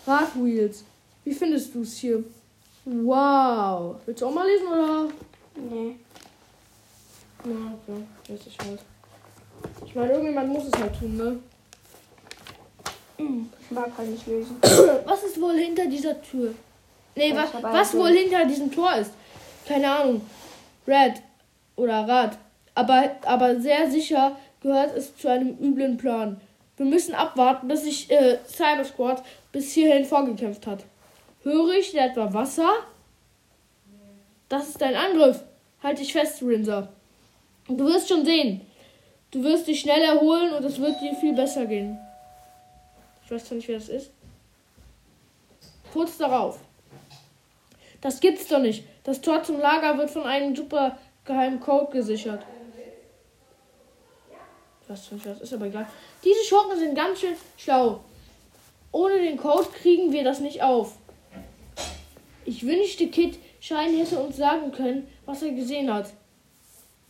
Radwheels. 0.07 0.83
Wie 1.23 1.33
findest 1.33 1.73
du 1.73 1.81
es 1.81 1.97
hier? 1.97 2.23
Wow. 2.85 3.95
Willst 4.05 4.21
du 4.21 4.27
auch 4.27 4.33
mal 4.33 4.45
lesen 4.45 4.67
oder? 4.67 5.07
Nee. 5.55 5.95
Ja, 7.45 7.51
okay. 7.51 8.03
Weiß 8.27 8.47
ich 8.47 8.57
halt. 8.59 8.79
Ich 9.85 9.95
meine, 9.95 10.11
irgendjemand 10.11 10.49
muss 10.49 10.65
es 10.65 10.79
halt 10.79 10.99
tun, 10.99 11.17
ne? 11.17 11.39
Ich 13.17 13.71
mag 13.71 13.91
halt 13.97 14.09
nicht 14.09 14.27
lesen. 14.27 14.57
Was 15.05 15.23
ist 15.23 15.39
wohl 15.39 15.55
hinter 15.55 15.85
dieser 15.85 16.21
Tür? 16.21 16.53
Nee, 17.17 17.33
was, 17.33 17.49
was 17.61 17.93
wohl 17.93 18.09
hinter 18.09 18.43
diesem 18.45 18.69
Tor 18.69 18.93
ist? 18.95 19.11
Keine 19.65 19.89
Ahnung. 19.89 20.21
Red 20.85 21.21
oder 21.77 22.05
Rad. 22.05 22.37
Aber, 22.73 23.09
aber 23.23 23.61
sehr 23.61 23.89
sicher 23.89 24.35
gehört 24.61 24.97
es 24.97 25.15
zu 25.15 25.29
einem 25.29 25.57
üblen 25.59 25.95
Plan. 25.95 26.41
Wir 26.75 26.85
müssen 26.85 27.15
abwarten, 27.15 27.69
bis 27.69 27.83
sich 27.83 28.11
äh, 28.11 28.39
Cyber 28.45 28.83
Squad 28.83 29.23
bis 29.53 29.71
hierhin 29.71 30.03
vorgekämpft 30.03 30.67
hat. 30.67 30.83
Höre 31.43 31.75
ich 31.75 31.93
da 31.93 32.07
etwa 32.07 32.33
Wasser? 32.33 32.69
Das 34.49 34.67
ist 34.67 34.81
dein 34.81 34.95
Angriff. 34.95 35.41
Halt 35.81 35.99
dich 35.99 36.11
fest, 36.11 36.41
Rinser. 36.41 36.89
Du 37.67 37.85
wirst 37.85 38.09
schon 38.09 38.25
sehen. 38.25 38.61
Du 39.31 39.43
wirst 39.43 39.67
dich 39.67 39.79
schnell 39.79 40.01
erholen 40.01 40.53
und 40.53 40.63
es 40.63 40.79
wird 40.79 41.01
dir 41.01 41.15
viel 41.15 41.33
besser 41.33 41.65
gehen. 41.65 41.97
Ich 43.23 43.31
weiß 43.31 43.45
zwar 43.45 43.57
nicht, 43.57 43.67
wer 43.67 43.79
das 43.79 43.89
ist. 43.89 44.11
Kurz 45.91 46.17
darauf. 46.17 46.59
Das 48.01 48.19
gibt's 48.19 48.47
doch 48.47 48.59
nicht. 48.59 48.85
Das 49.03 49.19
Tor 49.21 49.43
zum 49.43 49.59
Lager 49.59 49.97
wird 49.97 50.11
von 50.11 50.23
einem 50.23 50.55
super 50.55 50.97
geheimen 51.25 51.59
Code 51.59 51.91
gesichert. 51.91 52.43
Ich 54.83 54.89
weiß 54.89 55.05
zwar 55.05 55.25
was 55.25 55.41
ist, 55.41 55.53
aber 55.53 55.65
egal. 55.65 55.87
Diese 56.23 56.43
Schurken 56.43 56.77
sind 56.77 56.93
ganz 56.93 57.19
schön 57.19 57.35
schlau. 57.57 58.01
Ohne 58.91 59.19
den 59.19 59.37
Code 59.37 59.67
kriegen 59.73 60.11
wir 60.11 60.23
das 60.23 60.39
nicht 60.39 60.61
auf. 60.61 60.97
Ich 62.45 62.65
wünschte, 62.65 63.07
Kid 63.07 63.39
Schein 63.59 63.97
hätte 63.97 64.19
uns 64.19 64.37
sagen 64.37 64.71
können, 64.71 65.07
was 65.25 65.41
er 65.41 65.51
gesehen 65.51 65.91
hat. 65.91 66.13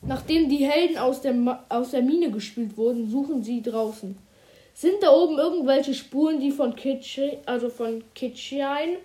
Nachdem 0.07 0.49
die 0.49 0.65
Helden 0.65 0.97
aus 0.97 1.21
der, 1.21 1.65
aus 1.69 1.91
der 1.91 2.01
Mine 2.03 2.29
gespült 2.29 2.77
wurden, 2.77 3.09
suchen 3.09 3.43
sie 3.43 3.61
draußen. 3.61 4.17
Sind 4.73 5.01
da 5.01 5.09
oben 5.11 5.37
irgendwelche 5.37 5.93
Spuren, 5.93 6.39
die 6.39 6.51
von 6.51 6.75
Kid, 6.75 7.03
Shi- 7.03 7.39
also 7.45 7.69
von 7.69 8.03
Kid 8.13 8.37
Shine? 8.37 8.97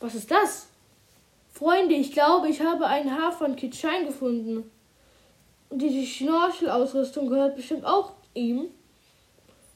Was 0.00 0.14
ist 0.14 0.30
das? 0.30 0.68
Freunde, 1.52 1.94
ich 1.94 2.12
glaube, 2.12 2.48
ich 2.48 2.60
habe 2.60 2.86
ein 2.86 3.10
Haar 3.16 3.32
von 3.32 3.54
Kid 3.54 3.76
Shine 3.76 4.06
gefunden. 4.06 4.70
Und 5.70 5.82
diese 5.82 6.04
Schnorchelausrüstung 6.06 7.28
gehört 7.28 7.56
bestimmt 7.56 7.84
auch 7.84 8.12
ihm. 8.34 8.66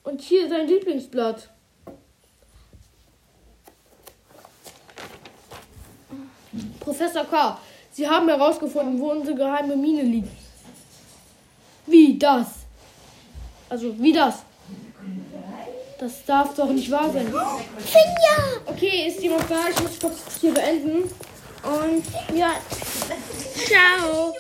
Und 0.03 0.23
hier 0.23 0.49
sein 0.49 0.67
Lieblingsblatt. 0.67 1.51
Professor 6.81 7.25
K., 7.25 7.59
Sie 7.93 8.09
haben 8.09 8.28
herausgefunden, 8.28 9.01
wo 9.01 9.11
unsere 9.11 9.36
geheime 9.36 9.76
Mine 9.76 10.03
liegt. 10.03 10.30
Wie 11.86 12.18
das? 12.18 12.47
Also, 13.68 13.99
wie 13.99 14.12
das? 14.12 14.36
Das 15.99 16.24
darf 16.24 16.55
doch 16.55 16.70
nicht 16.70 16.91
wahr 16.91 17.11
sein. 17.12 17.26
Finja! 17.26 18.61
Okay, 18.66 19.09
ist 19.09 19.20
jemand 19.20 19.51
da? 19.51 19.68
Ich 19.68 19.82
muss 19.82 19.99
kurz 19.99 20.41
hier 20.41 20.55
beenden. 20.55 21.03
Und 21.62 22.05
ja. 22.34 22.53
Ciao. 23.55 24.32